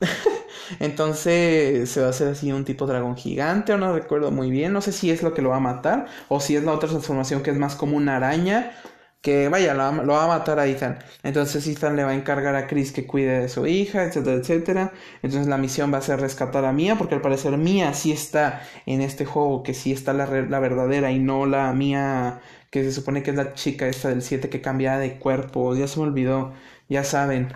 [0.80, 4.74] Entonces se va a hacer así un tipo dragón gigante, o no recuerdo muy bien,
[4.74, 6.90] no sé si es lo que lo va a matar, o si es la otra
[6.90, 8.72] transformación que es más como una araña,
[9.22, 10.98] que vaya, lo, va a matar a Ethan.
[11.22, 14.92] Entonces Ethan le va a encargar a Chris que cuide de su hija, etcétera, etcétera.
[15.22, 18.62] Entonces la misión va a ser rescatar a Mia, porque al parecer Mia sí está
[18.86, 22.40] en este juego, que sí está la, la verdadera y no la Mia
[22.70, 25.74] que se supone que es la chica esta del 7 que cambia de cuerpo.
[25.76, 26.52] Ya se me olvidó,
[26.88, 27.52] ya saben.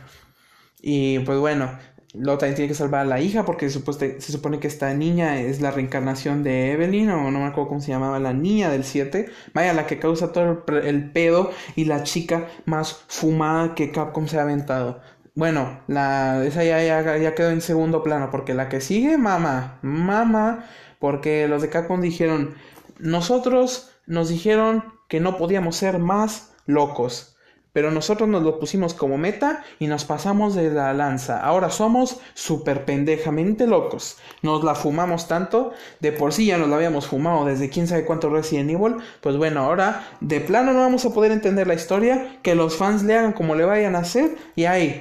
[0.82, 1.78] Y pues bueno,
[2.14, 5.60] Luego también tiene que salvar a la hija porque se, supone que esta niña es
[5.60, 9.28] la reencarnación de Evelyn o no me acuerdo cómo se llamaba la niña del 7.
[9.52, 14.38] Vaya, la que causa todo el, pedo y la chica más fumada que Capcom se
[14.38, 15.00] ha aventado.
[15.34, 19.80] Bueno, la, esa ya, ya, ya quedó en segundo plano porque la que sigue, mamá,
[19.82, 20.66] mamá,
[21.00, 22.54] porque los de Capcom dijeron,
[23.00, 27.34] nosotros nos dijeron que no podíamos ser más locos.
[27.75, 31.41] Pero nosotros nos lo pusimos como meta y nos pasamos de la lanza.
[31.41, 34.16] Ahora somos súper pendejamente locos.
[34.43, 35.72] Nos la fumamos tanto.
[35.99, 38.99] De por sí ya nos la habíamos fumado desde quién sabe cuánto Resident Evil.
[39.20, 42.39] Pues bueno, ahora de plano no vamos a poder entender la historia.
[42.43, 44.37] Que los fans le hagan como le vayan a hacer.
[44.55, 45.01] Y ahí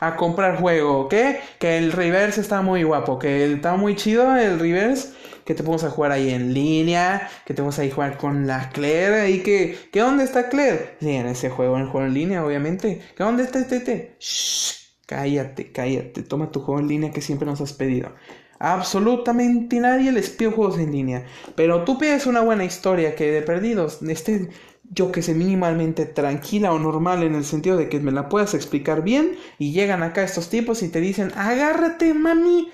[0.00, 1.14] a comprar juego, ¿ok?
[1.60, 5.12] Que el reverse está muy guapo, que está muy chido el reverse
[5.48, 8.68] que te vamos a jugar ahí en línea, que te vamos a jugar con la
[8.68, 10.98] Claire, y que, ¿qué dónde está Claire?
[11.00, 13.00] Sí, en ese juego, en el juego en línea, obviamente.
[13.16, 14.14] ¿Qué dónde está este?
[14.20, 14.74] Shh,
[15.06, 18.14] cállate, cállate, toma tu juego en línea que siempre nos has pedido.
[18.58, 21.24] Absolutamente nadie les pide juegos en línea,
[21.56, 24.50] pero tú pides una buena historia que de perdidos esté
[24.90, 28.52] yo que sé mínimamente tranquila o normal en el sentido de que me la puedas
[28.52, 32.70] explicar bien y llegan acá estos tipos y te dicen agárrate mami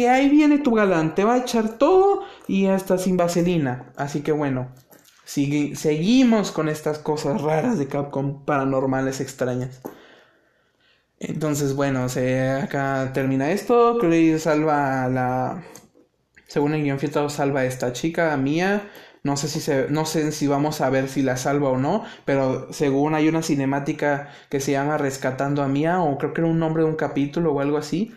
[0.00, 3.92] que ahí viene tu galán, te va a echar todo y hasta sin vaselina.
[3.98, 4.72] Así que bueno,
[5.26, 9.82] seguimos con estas cosas raras de Capcom paranormales extrañas.
[11.18, 13.98] Entonces, bueno, se, acá termina esto.
[14.00, 15.64] Chris salva a la.
[16.46, 18.88] Según el guion filtrado, salva a esta chica, a Mía.
[19.22, 22.04] No sé si se, no sé si vamos a ver si la salva o no,
[22.24, 26.48] pero según hay una cinemática que se llama Rescatando a Mía, o creo que era
[26.50, 28.14] un nombre de un capítulo o algo así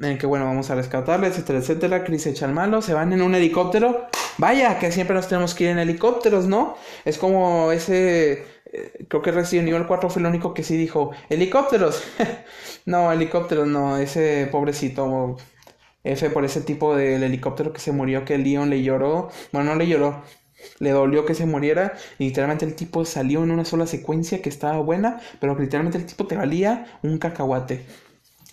[0.00, 2.04] en el que bueno, vamos a rescatarle, etcétera, etcétera.
[2.04, 4.08] Chris echa al malo, se van en un helicóptero.
[4.38, 6.76] Vaya, que siempre nos tenemos que ir en helicópteros, ¿no?
[7.04, 8.44] Es como ese.
[8.72, 12.02] Eh, creo que Resident Evil 4 fue el único que sí dijo: ¡Helicópteros!
[12.86, 15.36] no, helicópteros no, ese pobrecito.
[16.04, 19.30] F por ese tipo del helicóptero que se murió, que Leon le lloró.
[19.52, 20.22] Bueno, no le lloró,
[20.78, 24.50] le dolió que se muriera y literalmente el tipo salió en una sola secuencia que
[24.50, 27.86] estaba buena, pero literalmente el tipo te valía un cacahuate.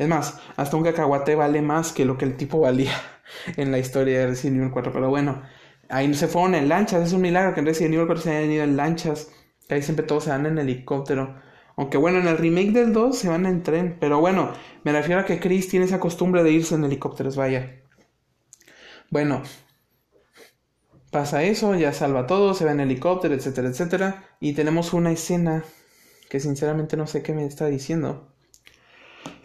[0.01, 2.93] Es más, hasta un cacahuate vale más que lo que el tipo valía
[3.55, 4.91] en la historia de Resident Evil 4.
[4.91, 5.43] Pero bueno,
[5.89, 7.05] ahí se fueron en lanchas.
[7.05, 9.31] Es un milagro que en Resident Evil 4 se hayan ido en lanchas.
[9.69, 11.35] Ahí siempre todos se van en helicóptero.
[11.77, 13.97] Aunque bueno, en el remake del 2 se van en tren.
[13.99, 17.83] Pero bueno, me refiero a que Chris tiene esa costumbre de irse en helicópteros, vaya.
[19.11, 19.43] Bueno.
[21.11, 24.25] Pasa eso, ya salva todo, se va en helicóptero, etcétera, etcétera.
[24.39, 25.63] Y tenemos una escena
[26.27, 28.30] que sinceramente no sé qué me está diciendo.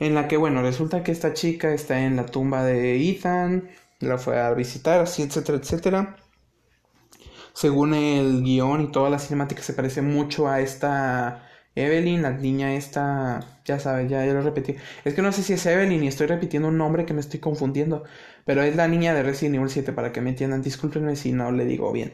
[0.00, 3.68] En la que, bueno, resulta que esta chica está en la tumba de Ethan,
[4.00, 6.16] la fue a visitar, así, etcétera, etcétera.
[7.54, 12.74] Según el guion y toda la cinemática se parece mucho a esta Evelyn, la niña
[12.74, 14.76] esta, ya sabes, ya, ya lo repetí.
[15.04, 17.40] Es que no sé si es Evelyn y estoy repitiendo un nombre que me estoy
[17.40, 18.04] confundiendo,
[18.44, 20.62] pero es la niña de Resident Evil 7 para que me entiendan.
[20.62, 22.12] Discúlpenme si no le digo bien.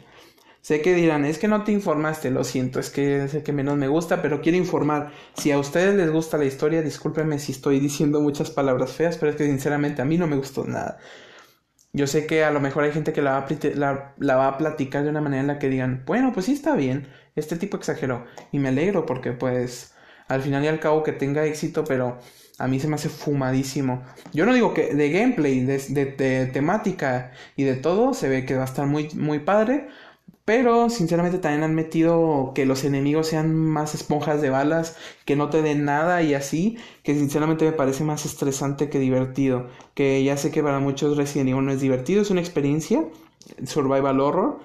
[0.62, 3.52] Sé que dirán, es que no te informaste, lo siento, es que es el que
[3.52, 5.12] menos me gusta, pero quiero informar.
[5.34, 9.30] Si a ustedes les gusta la historia, discúlpenme si estoy diciendo muchas palabras feas, pero
[9.32, 10.98] es que sinceramente a mí no me gustó nada.
[11.92, 14.58] Yo sé que a lo mejor hay gente que la va, a la, va a
[14.58, 17.76] platicar de una manera en la que digan, bueno, pues sí está bien, este tipo
[17.76, 18.24] exageró.
[18.52, 19.94] Y me alegro porque pues
[20.28, 22.18] al final y al cabo que tenga éxito, pero
[22.58, 24.04] a mí se me hace fumadísimo.
[24.32, 28.56] Yo no digo que de gameplay, de, de temática y de todo, se ve que
[28.56, 29.88] va a estar muy, muy padre.
[30.44, 35.50] Pero sinceramente también han metido que los enemigos sean más esponjas de balas, que no
[35.50, 39.68] te den nada y así, que sinceramente me parece más estresante que divertido.
[39.94, 43.04] Que ya sé que para muchos Resident Evil no es divertido, es una experiencia,
[43.64, 44.60] survival horror,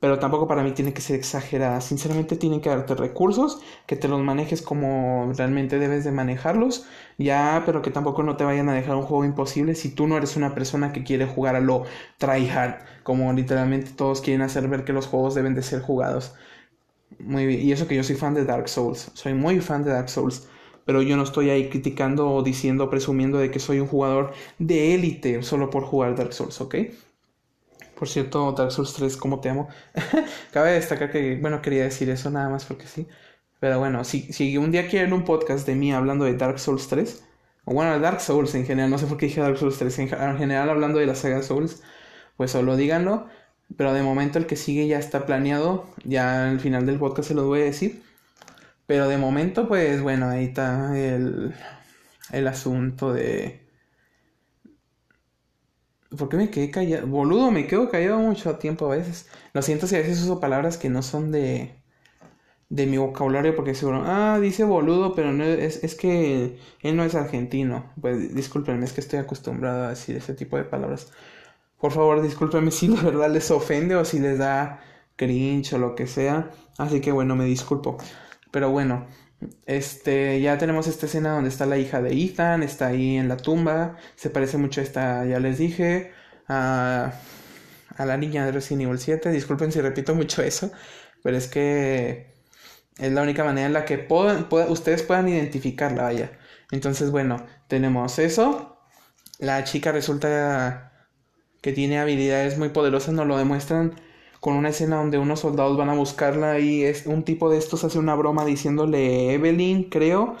[0.00, 1.80] pero tampoco para mí tiene que ser exagerada.
[1.80, 6.86] Sinceramente tienen que darte recursos, que te los manejes como realmente debes de manejarlos,
[7.18, 10.16] ya, pero que tampoco no te vayan a dejar un juego imposible si tú no
[10.16, 11.84] eres una persona que quiere jugar a lo
[12.18, 16.34] tryhard, como literalmente todos quieren hacer ver que los juegos deben de ser jugados.
[17.18, 19.90] Muy bien, y eso que yo soy fan de Dark Souls, soy muy fan de
[19.92, 20.48] Dark Souls
[20.84, 24.94] pero yo no estoy ahí criticando o diciendo, presumiendo de que soy un jugador de
[24.94, 26.74] élite solo por jugar Dark Souls, ¿ok?
[27.98, 29.68] Por cierto, Dark Souls 3, ¿cómo te amo?
[30.52, 33.06] Cabe destacar que, bueno, quería decir eso nada más porque sí.
[33.64, 36.86] Pero bueno, si, si un día quieren un podcast de mí hablando de Dark Souls
[36.86, 37.24] 3,
[37.64, 40.00] o bueno, de Dark Souls en general, no sé por qué dije Dark Souls 3,
[40.00, 41.82] en, general hablando de la saga Souls,
[42.36, 43.26] pues solo díganlo.
[43.74, 47.34] Pero de momento el que sigue ya está planeado, ya al final del podcast se
[47.34, 48.02] lo voy a decir.
[48.84, 51.54] Pero de momento, pues bueno, ahí está el,
[52.32, 53.66] el asunto de
[56.18, 57.06] ¿Por qué me quedé callado?
[57.06, 59.26] Boludo, me quedo callado mucho tiempo a veces.
[59.54, 61.82] Lo siento si a veces uso palabras que no son de,
[62.68, 67.04] de mi vocabulario porque seguro, ah, dice boludo, pero no es, es que él no
[67.04, 67.92] es argentino.
[68.00, 71.12] Pues discúlpenme, es que estoy acostumbrado a decir ese tipo de palabras.
[71.78, 74.80] Por favor, discúlpenme si de verdad les ofende o si les da
[75.16, 76.50] cringe o lo que sea.
[76.78, 77.98] Así que bueno, me disculpo.
[78.50, 79.06] Pero bueno,
[79.66, 83.36] este, ya tenemos esta escena donde está la hija de Ethan, está ahí en la
[83.36, 86.12] tumba, se parece mucho a esta, ya les dije,
[86.48, 87.12] a,
[87.96, 90.70] a la niña de Resident Evil 7, disculpen si repito mucho eso,
[91.22, 92.33] pero es que
[92.98, 94.06] es la única manera en la que
[94.68, 96.32] ustedes puedan identificarla, vaya.
[96.70, 98.78] Entonces, bueno, tenemos eso,
[99.38, 100.92] la chica resulta
[101.60, 103.94] que tiene habilidades muy poderosas, nos lo demuestran
[104.40, 107.82] con una escena donde unos soldados van a buscarla y es un tipo de estos
[107.84, 110.36] hace una broma diciéndole Evelyn, creo,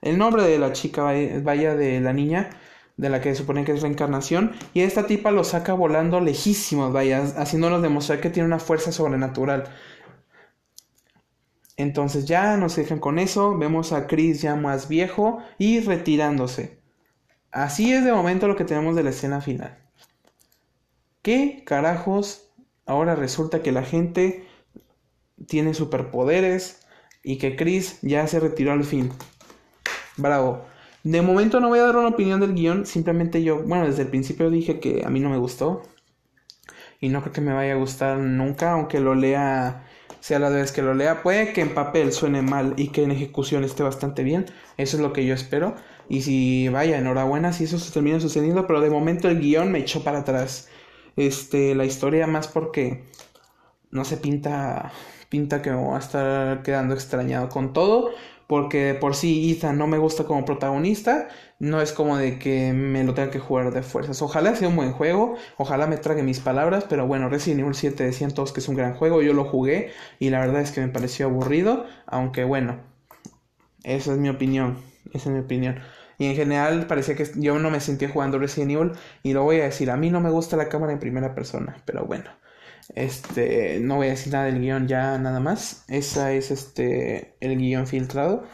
[0.00, 1.12] el nombre de la chica,
[1.42, 2.50] vaya de la niña,
[2.96, 6.92] de la que se supone que es reencarnación, y esta tipa lo saca volando lejísimos,
[6.92, 9.64] vaya, haciéndonos demostrar que tiene una fuerza sobrenatural.
[11.76, 16.80] Entonces ya nos dejan con eso, vemos a Chris ya más viejo y retirándose.
[17.50, 19.78] Así es de momento lo que tenemos de la escena final.
[21.22, 22.46] ¿Qué carajos
[22.86, 24.46] Ahora resulta que la gente
[25.48, 26.86] tiene superpoderes
[27.24, 29.10] y que Chris ya se retiró al fin.
[30.16, 30.64] Bravo.
[31.02, 34.08] De momento no voy a dar una opinión del guion, simplemente yo, bueno, desde el
[34.08, 35.82] principio dije que a mí no me gustó.
[37.00, 39.84] Y no creo que me vaya a gustar nunca, aunque lo lea,
[40.20, 41.22] sea la vez que lo lea.
[41.22, 44.46] Puede que en papel suene mal y que en ejecución esté bastante bien.
[44.76, 45.76] Eso es lo que yo espero.
[46.08, 49.80] Y si vaya, enhorabuena si eso se termina sucediendo, pero de momento el guion me
[49.80, 50.68] echó para atrás
[51.16, 53.04] este, la historia más porque
[53.90, 54.92] no se pinta,
[55.28, 58.10] pinta que me voy a estar quedando extrañado con todo,
[58.46, 61.28] porque por sí Ethan no me gusta como protagonista,
[61.58, 64.22] no es como de que me lo tenga que jugar de fuerzas.
[64.22, 68.04] Ojalá sea un buen juego, ojalá me trague mis palabras, pero bueno, Resident Evil 7
[68.04, 70.80] decían todos que es un gran juego, yo lo jugué y la verdad es que
[70.80, 72.78] me pareció aburrido, aunque bueno,
[73.84, 74.78] esa es mi opinión,
[75.12, 75.80] esa es mi opinión.
[76.18, 78.92] Y en general parecía que yo no me sentía jugando Resident Evil.
[79.22, 81.76] Y lo voy a decir, a mí no me gusta la cámara en primera persona.
[81.84, 82.30] Pero bueno.
[82.94, 85.84] Este, no voy a decir nada del guion ya nada más.
[85.88, 88.44] Esa es este el guion filtrado.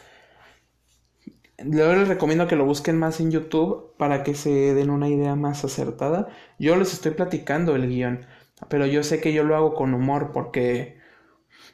[1.64, 5.36] Luego les recomiendo que lo busquen más en YouTube para que se den una idea
[5.36, 6.28] más acertada.
[6.58, 8.26] Yo les estoy platicando el guion,
[8.68, 11.00] pero yo sé que yo lo hago con humor porque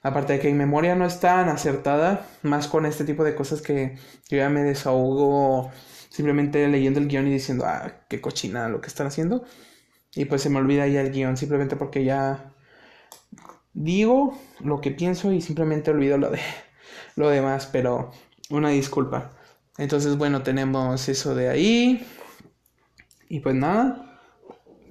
[0.03, 3.63] Aparte de que en memoria no es tan acertada, más con este tipo de cosas
[3.63, 3.97] que
[4.29, 5.71] yo ya me desahogo
[6.09, 9.45] simplemente leyendo el guion y diciendo, ah, qué cochina lo que están haciendo.
[10.19, 12.53] Y pues se me olvida ya el guion, simplemente porque ya
[13.73, 16.41] digo lo que pienso y simplemente olvido lo de
[17.15, 18.11] lo demás, pero
[18.51, 19.31] una disculpa.
[19.77, 22.05] Entonces, bueno, tenemos eso de ahí.
[23.29, 24.21] Y pues nada,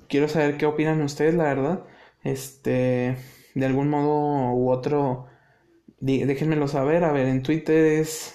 [0.08, 1.84] quiero saber qué opinan ustedes, la verdad.
[2.24, 3.18] Este,
[3.54, 5.28] de algún modo u otro,
[6.00, 7.04] déjenmelo saber.
[7.04, 8.34] A ver, en Twitter es.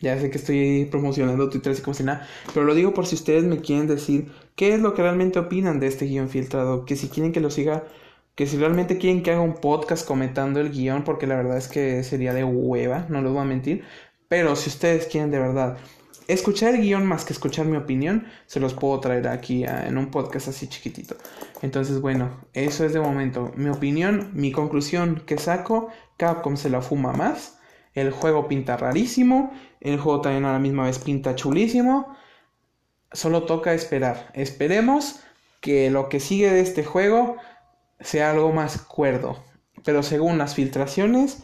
[0.00, 3.16] Ya sé que estoy promocionando Twitter así como si nada, pero lo digo por si
[3.16, 6.96] ustedes me quieren decir qué es lo que realmente opinan de este guion filtrado, que
[6.96, 7.84] si quieren que lo siga,
[8.34, 11.68] que si realmente quieren que haga un podcast comentando el guion, porque la verdad es
[11.68, 13.84] que sería de hueva, no les voy a mentir,
[14.26, 15.78] pero si ustedes quieren de verdad
[16.26, 20.10] escuchar el guion más que escuchar mi opinión, se los puedo traer aquí en un
[20.10, 21.14] podcast así chiquitito.
[21.62, 23.52] Entonces, bueno, eso es de momento.
[23.54, 27.60] Mi opinión, mi conclusión que saco, Capcom se la fuma más.
[27.94, 29.52] El juego pinta rarísimo.
[29.80, 32.18] El juego también a la misma vez pinta chulísimo.
[33.12, 34.30] Solo toca esperar.
[34.34, 35.20] Esperemos
[35.60, 37.36] que lo que sigue de este juego
[38.00, 39.42] sea algo más cuerdo.
[39.84, 41.42] Pero según las filtraciones,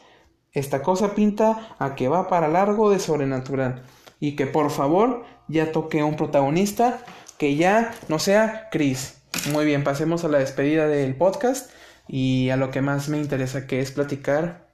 [0.52, 3.82] esta cosa pinta a que va para largo de sobrenatural.
[4.20, 7.04] Y que por favor ya toque un protagonista
[7.38, 9.22] que ya no sea Chris.
[9.52, 11.70] Muy bien, pasemos a la despedida del podcast
[12.08, 14.68] y a lo que más me interesa que es platicar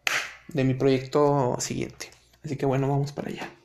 [0.49, 2.11] de mi proyecto siguiente.
[2.45, 3.59] Así que bueno, vamos para allá.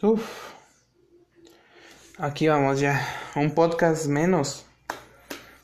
[0.00, 0.22] Uf.
[2.18, 3.04] Aquí vamos ya.
[3.34, 4.64] Un podcast menos.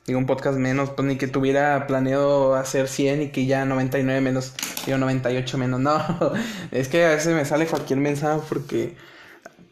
[0.07, 4.21] Digo, un podcast menos, pues ni que tuviera planeado hacer 100 y que ya 99
[4.21, 4.53] menos,
[4.87, 5.79] digo 98 menos.
[5.79, 6.03] No,
[6.73, 8.97] es que a veces me sale cualquier mensaje porque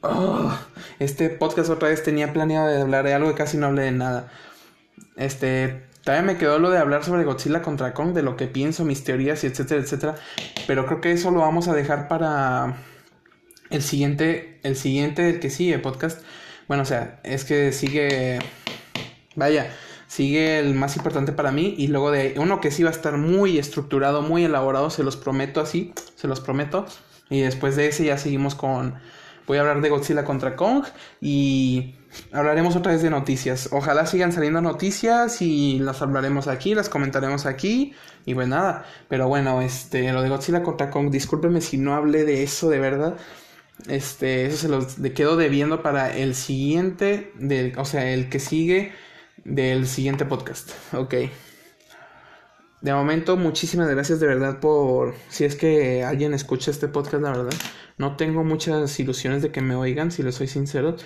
[0.03, 0.57] oh,
[1.01, 3.93] este podcast otra vez tenía planeado de hablar de algo y casi no hablé de
[3.93, 4.31] nada.
[5.17, 8.85] Este, también me quedó lo de hablar sobre Godzilla contra Kong, de lo que pienso,
[8.85, 10.15] mis teorías y etcétera, etcétera.
[10.69, 12.77] Pero creo que eso lo vamos a dejar para
[13.73, 16.23] el siguiente, el siguiente del que sigue podcast.
[16.69, 18.39] Bueno, o sea, es que sigue,
[19.35, 19.71] vaya
[20.13, 23.17] sigue el más importante para mí y luego de uno que sí va a estar
[23.17, 26.85] muy estructurado, muy elaborado, se los prometo así, se los prometo.
[27.31, 28.97] Y después de ese ya seguimos con
[29.47, 30.85] voy a hablar de Godzilla contra Kong
[31.19, 31.95] y
[32.31, 33.71] hablaremos otra vez de noticias.
[33.73, 37.95] Ojalá sigan saliendo noticias y las hablaremos aquí, las comentaremos aquí
[38.27, 42.25] y pues nada, pero bueno, este lo de Godzilla contra Kong, discúlpeme si no hablé
[42.25, 43.17] de eso de verdad.
[43.89, 48.93] Este, eso se los quedo debiendo para el siguiente, del, o sea, el que sigue
[49.45, 50.71] del siguiente podcast.
[50.95, 51.15] Ok.
[52.81, 57.31] De momento, muchísimas gracias de verdad por si es que alguien escucha este podcast, la
[57.31, 57.55] verdad.
[57.97, 60.97] No tengo muchas ilusiones de que me oigan, si les soy sincero,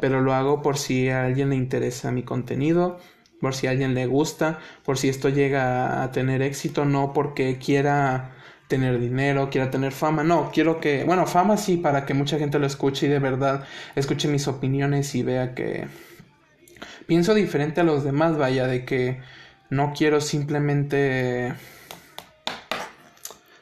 [0.00, 3.00] pero lo hago por si a alguien le interesa mi contenido,
[3.40, 7.58] por si a alguien le gusta, por si esto llega a tener éxito, no porque
[7.58, 8.36] quiera
[8.68, 12.58] tener dinero, quiera tener fama, no, quiero que, bueno, fama sí, para que mucha gente
[12.58, 13.64] lo escuche y de verdad
[13.96, 15.86] escuche mis opiniones y vea que
[17.06, 19.20] pienso diferente a los demás, vaya, de que
[19.70, 21.54] no quiero simplemente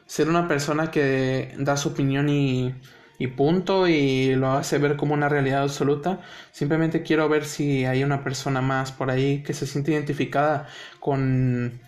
[0.05, 2.75] ser una persona que da su opinión y,
[3.17, 6.21] y punto y lo hace ver como una realidad absoluta.
[6.51, 10.67] Simplemente quiero ver si hay una persona más por ahí que se siente identificada
[10.99, 11.79] con,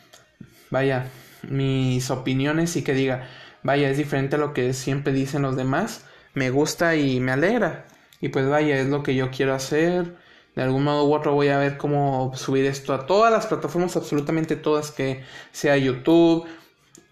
[0.69, 1.07] vaya,
[1.47, 3.27] mis opiniones y que diga,
[3.63, 7.85] vaya, es diferente a lo que siempre dicen los demás, me gusta y me alegra.
[8.21, 10.15] Y pues vaya, es lo que yo quiero hacer
[10.55, 13.95] de algún modo u otro voy a ver cómo subir esto a todas las plataformas,
[13.95, 16.45] absolutamente todas, que sea YouTube,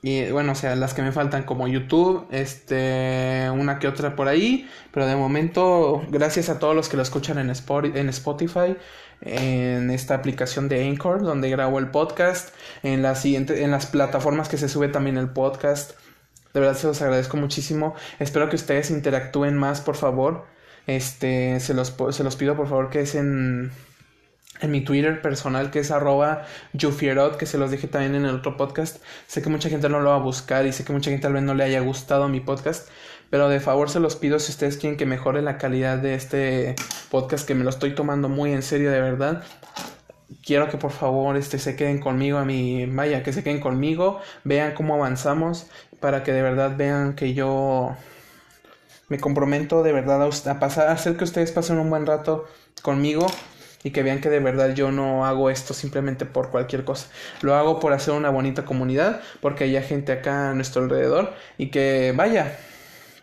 [0.01, 4.27] y bueno, o sea, las que me faltan como YouTube, este, una que otra por
[4.27, 8.75] ahí, pero de momento, gracias a todos los que lo escuchan en, en Spotify,
[9.21, 12.53] en esta aplicación de Anchor, donde grabo el podcast,
[12.83, 15.93] en en las plataformas que se sube también el podcast.
[16.53, 17.95] De verdad se los agradezco muchísimo.
[18.19, 20.45] Espero que ustedes interactúen más, por favor.
[20.87, 23.71] Este, se los, se los pido por favor que es en,
[24.61, 26.45] en mi Twitter personal que es arroba
[26.79, 29.03] Jufierot, que se los dije también en el otro podcast.
[29.27, 31.33] Sé que mucha gente no lo va a buscar y sé que mucha gente tal
[31.33, 32.89] vez no le haya gustado mi podcast,
[33.29, 36.75] pero de favor se los pido si ustedes quieren que mejore la calidad de este
[37.09, 39.43] podcast, que me lo estoy tomando muy en serio de verdad.
[40.43, 44.19] Quiero que por favor este, se queden conmigo a mi, vaya, que se queden conmigo,
[44.43, 45.67] vean cómo avanzamos,
[45.99, 47.95] para que de verdad vean que yo
[49.09, 52.45] me comprometo de verdad a, pasar, a hacer que ustedes pasen un buen rato
[52.81, 53.27] conmigo
[53.83, 57.07] y que vean que de verdad yo no hago esto simplemente por cualquier cosa.
[57.41, 61.69] Lo hago por hacer una bonita comunidad, porque hay gente acá a nuestro alrededor y
[61.69, 62.57] que vaya,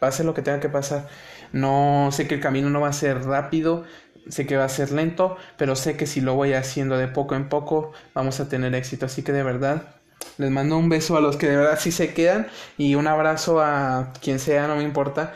[0.05, 1.09] pase lo que tenga que pasar.
[1.53, 3.85] No sé que el camino no va a ser rápido,
[4.29, 7.35] sé que va a ser lento, pero sé que si lo voy haciendo de poco
[7.35, 9.07] en poco vamos a tener éxito.
[9.07, 9.95] Así que de verdad
[10.39, 13.61] les mando un beso a los que de verdad sí se quedan y un abrazo
[13.61, 15.33] a quien sea, no me importa.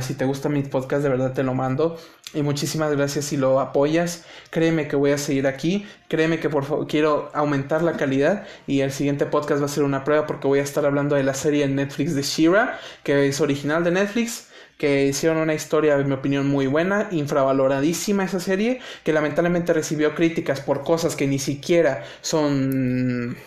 [0.00, 1.98] si te gusta mi podcast, de verdad te lo mando.
[2.34, 4.24] Y muchísimas gracias si lo apoyas.
[4.50, 5.86] Créeme que voy a seguir aquí.
[6.08, 8.46] Créeme que por favor quiero aumentar la calidad.
[8.66, 11.22] Y el siguiente podcast va a ser una prueba porque voy a estar hablando de
[11.22, 14.48] la serie en Netflix de Shira, que es original de Netflix.
[14.76, 20.14] Que hicieron una historia, en mi opinión, muy buena, infravaloradísima esa serie, que lamentablemente recibió
[20.14, 23.38] críticas por cosas que ni siquiera son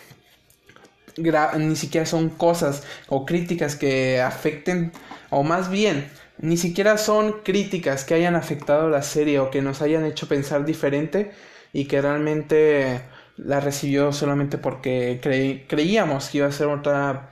[1.16, 4.92] ni siquiera son cosas o críticas que afecten,
[5.30, 6.10] o más bien,
[6.40, 10.64] ni siquiera son críticas que hayan afectado la serie o que nos hayan hecho pensar
[10.64, 11.32] diferente
[11.72, 13.02] y que realmente
[13.36, 15.20] la recibió solamente porque
[15.68, 17.30] creíamos que iba a ser otra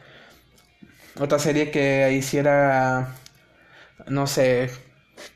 [1.19, 3.15] otra serie que hiciera
[4.07, 4.71] no sé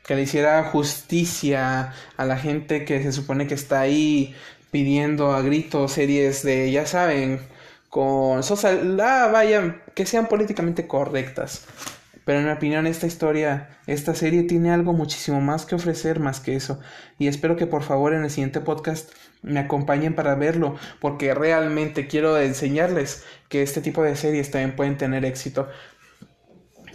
[0.05, 4.35] que le hiciera justicia a la gente que se supone que está ahí
[4.71, 7.41] pidiendo a gritos series de ya saben
[7.89, 11.65] con ah, vaya que sean políticamente correctas
[12.25, 16.39] pero en mi opinión esta historia, esta serie tiene algo muchísimo más que ofrecer más
[16.39, 16.79] que eso.
[17.19, 19.11] Y espero que por favor en el siguiente podcast
[19.41, 24.97] me acompañen para verlo, porque realmente quiero enseñarles que este tipo de series también pueden
[24.97, 25.67] tener éxito.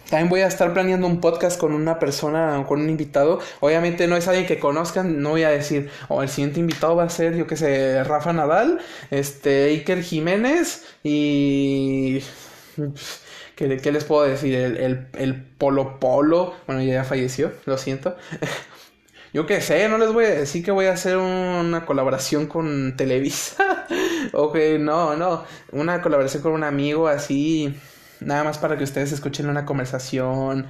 [0.09, 3.39] También voy a estar planeando un podcast con una persona, con un invitado.
[3.59, 6.95] Obviamente no es alguien que conozcan, no voy a decir, o oh, el siguiente invitado
[6.95, 8.79] va a ser, yo que sé, Rafa Nadal,
[9.11, 12.23] este, Iker Jiménez y
[13.59, 14.55] ¿Qué, les puedo decir?
[14.55, 18.15] El, el, Polo Polo, bueno, ya falleció, lo siento.
[19.33, 22.95] Yo qué sé, no les voy a decir que voy a hacer una colaboración con
[22.95, 23.85] Televisa.
[24.33, 25.43] ok, no, no.
[25.73, 27.77] Una colaboración con un amigo así.
[28.21, 30.67] Nada más para que ustedes escuchen una conversación.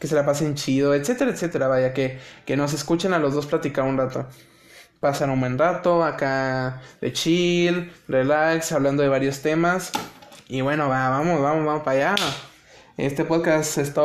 [0.00, 1.68] Que se la pasen chido, etcétera, etcétera.
[1.68, 4.26] Vaya, que, que nos escuchen a los dos platicar un rato.
[5.00, 9.92] Pasan un buen rato acá de chill, relax, hablando de varios temas.
[10.48, 12.24] Y bueno, vamos, vamos, vamos para allá.
[12.96, 14.02] Este podcast está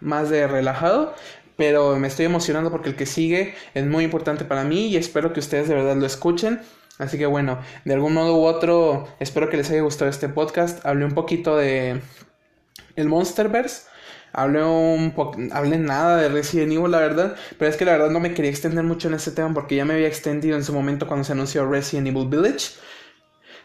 [0.00, 1.14] más de relajado,
[1.56, 5.32] pero me estoy emocionando porque el que sigue es muy importante para mí y espero
[5.32, 6.60] que ustedes de verdad lo escuchen.
[6.98, 10.84] Así que bueno, de algún modo u otro, espero que les haya gustado este podcast.
[10.84, 12.00] Hablé un poquito de
[12.96, 13.88] el Monsterverse.
[14.32, 18.10] Hablé un poco, hablé nada de Resident Evil, la verdad, pero es que la verdad
[18.10, 20.74] no me quería extender mucho en este tema porque ya me había extendido en su
[20.74, 22.72] momento cuando se anunció Resident Evil Village.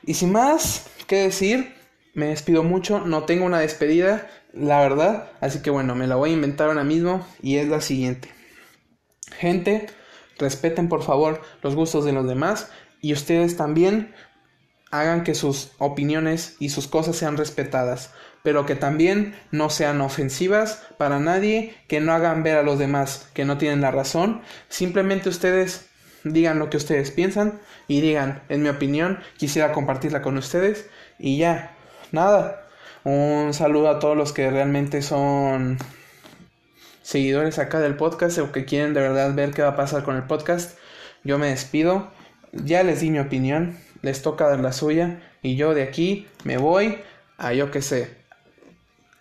[0.06, 1.74] Y sin más que decir,
[2.14, 6.32] me despido mucho, no tengo una despedida, la verdad, así que bueno, me la voy
[6.32, 8.30] a inventar ahora mismo y es la siguiente.
[9.38, 9.88] Gente,
[10.38, 12.70] respeten por favor los gustos de los demás
[13.01, 14.14] y ustedes también
[14.91, 18.12] hagan que sus opiniones y sus cosas sean respetadas,
[18.43, 23.28] pero que también no sean ofensivas para nadie, que no hagan ver a los demás
[23.34, 25.89] que no tienen la razón, simplemente ustedes
[26.24, 30.88] digan lo que ustedes piensan y digan, en mi opinión, quisiera compartirla con ustedes
[31.19, 31.76] y ya,
[32.11, 32.67] nada.
[33.03, 35.78] Un saludo a todos los que realmente son
[37.01, 40.15] seguidores acá del podcast o que quieren de verdad ver qué va a pasar con
[40.15, 40.78] el podcast.
[41.24, 42.11] Yo me despido,
[42.53, 46.57] ya les di mi opinión, les toca dar la suya y yo de aquí me
[46.57, 46.99] voy
[47.38, 48.15] a yo que sé,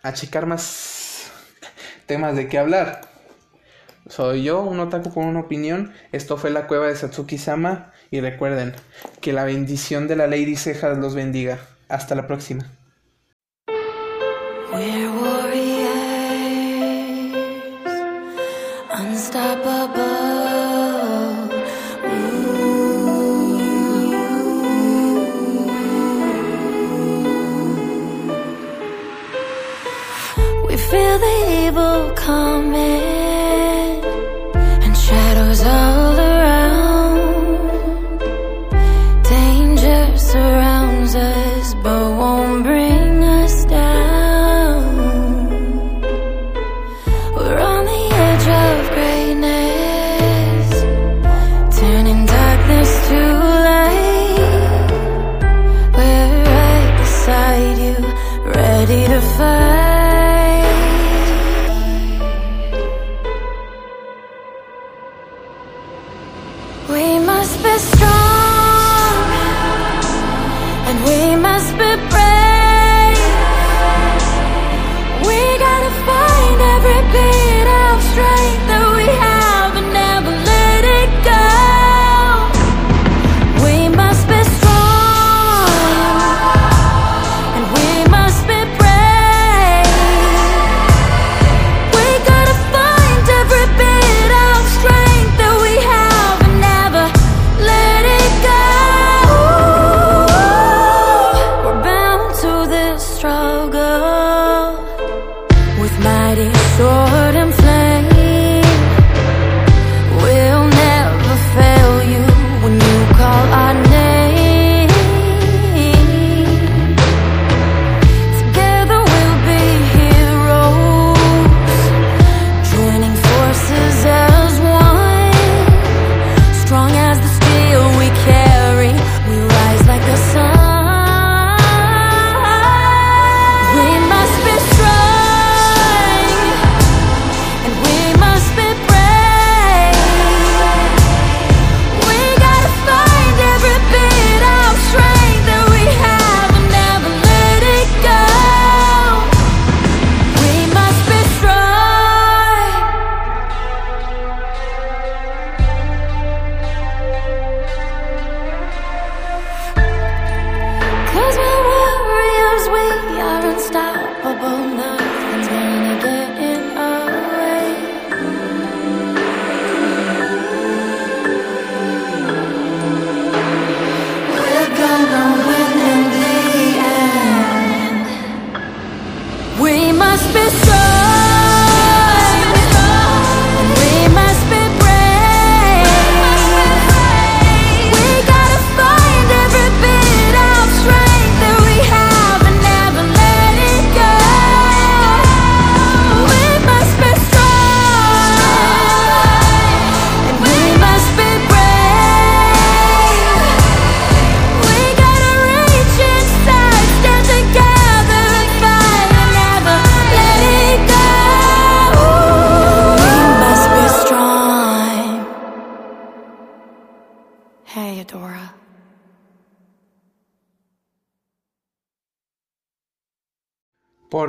[0.03, 1.31] a checar más
[2.07, 3.12] temas de qué hablar.
[4.15, 5.95] Soy yo, un otaku con una opinión.
[6.13, 7.93] Esto fue la cueva de Satsuki-sama.
[8.11, 8.75] Y recuerden
[9.23, 11.61] que la bendición de la Lady Cejas los bendiga.
[11.89, 12.71] Hasta la próxima.
[30.75, 32.62] It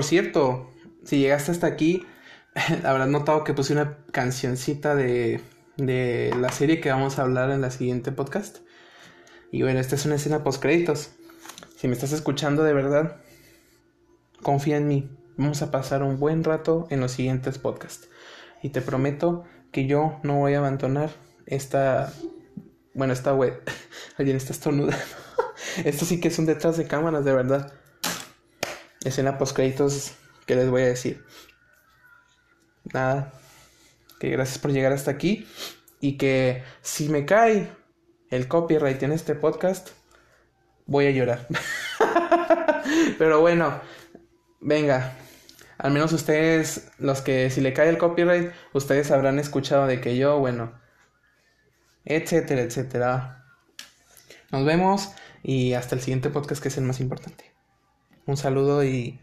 [0.03, 0.71] Cierto,
[1.03, 2.05] si llegaste hasta aquí,
[2.83, 5.41] habrás notado que puse una cancioncita de,
[5.77, 8.59] de la serie que vamos a hablar en la siguiente podcast.
[9.51, 11.11] Y bueno, esta es una escena post créditos.
[11.77, 13.17] Si me estás escuchando de verdad,
[14.41, 15.09] confía en mí.
[15.37, 18.09] Vamos a pasar un buen rato en los siguientes podcasts.
[18.61, 21.11] Y te prometo que yo no voy a abandonar
[21.45, 22.13] esta.
[22.93, 23.61] Bueno, esta web.
[24.17, 24.97] Alguien está estornudando.
[25.85, 27.73] Esto sí que es un detrás de cámaras, de verdad.
[29.03, 30.13] Escena post créditos
[30.45, 31.23] que les voy a decir.
[32.93, 33.33] Nada.
[34.19, 35.47] Que gracias por llegar hasta aquí.
[35.99, 37.69] Y que si me cae
[38.29, 39.89] el copyright en este podcast,
[40.85, 41.47] voy a llorar.
[43.17, 43.79] Pero bueno,
[44.59, 45.15] venga.
[45.77, 50.17] Al menos ustedes, los que si le cae el copyright, ustedes habrán escuchado de que
[50.17, 50.79] yo, bueno,
[52.05, 53.45] etcétera, etcétera.
[54.51, 55.11] Nos vemos
[55.41, 57.52] y hasta el siguiente podcast que es el más importante.
[58.25, 59.19] Un saludo y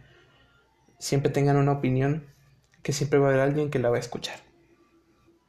[0.98, 2.26] siempre tengan una opinión
[2.82, 4.49] que siempre va a haber alguien que la va a escuchar.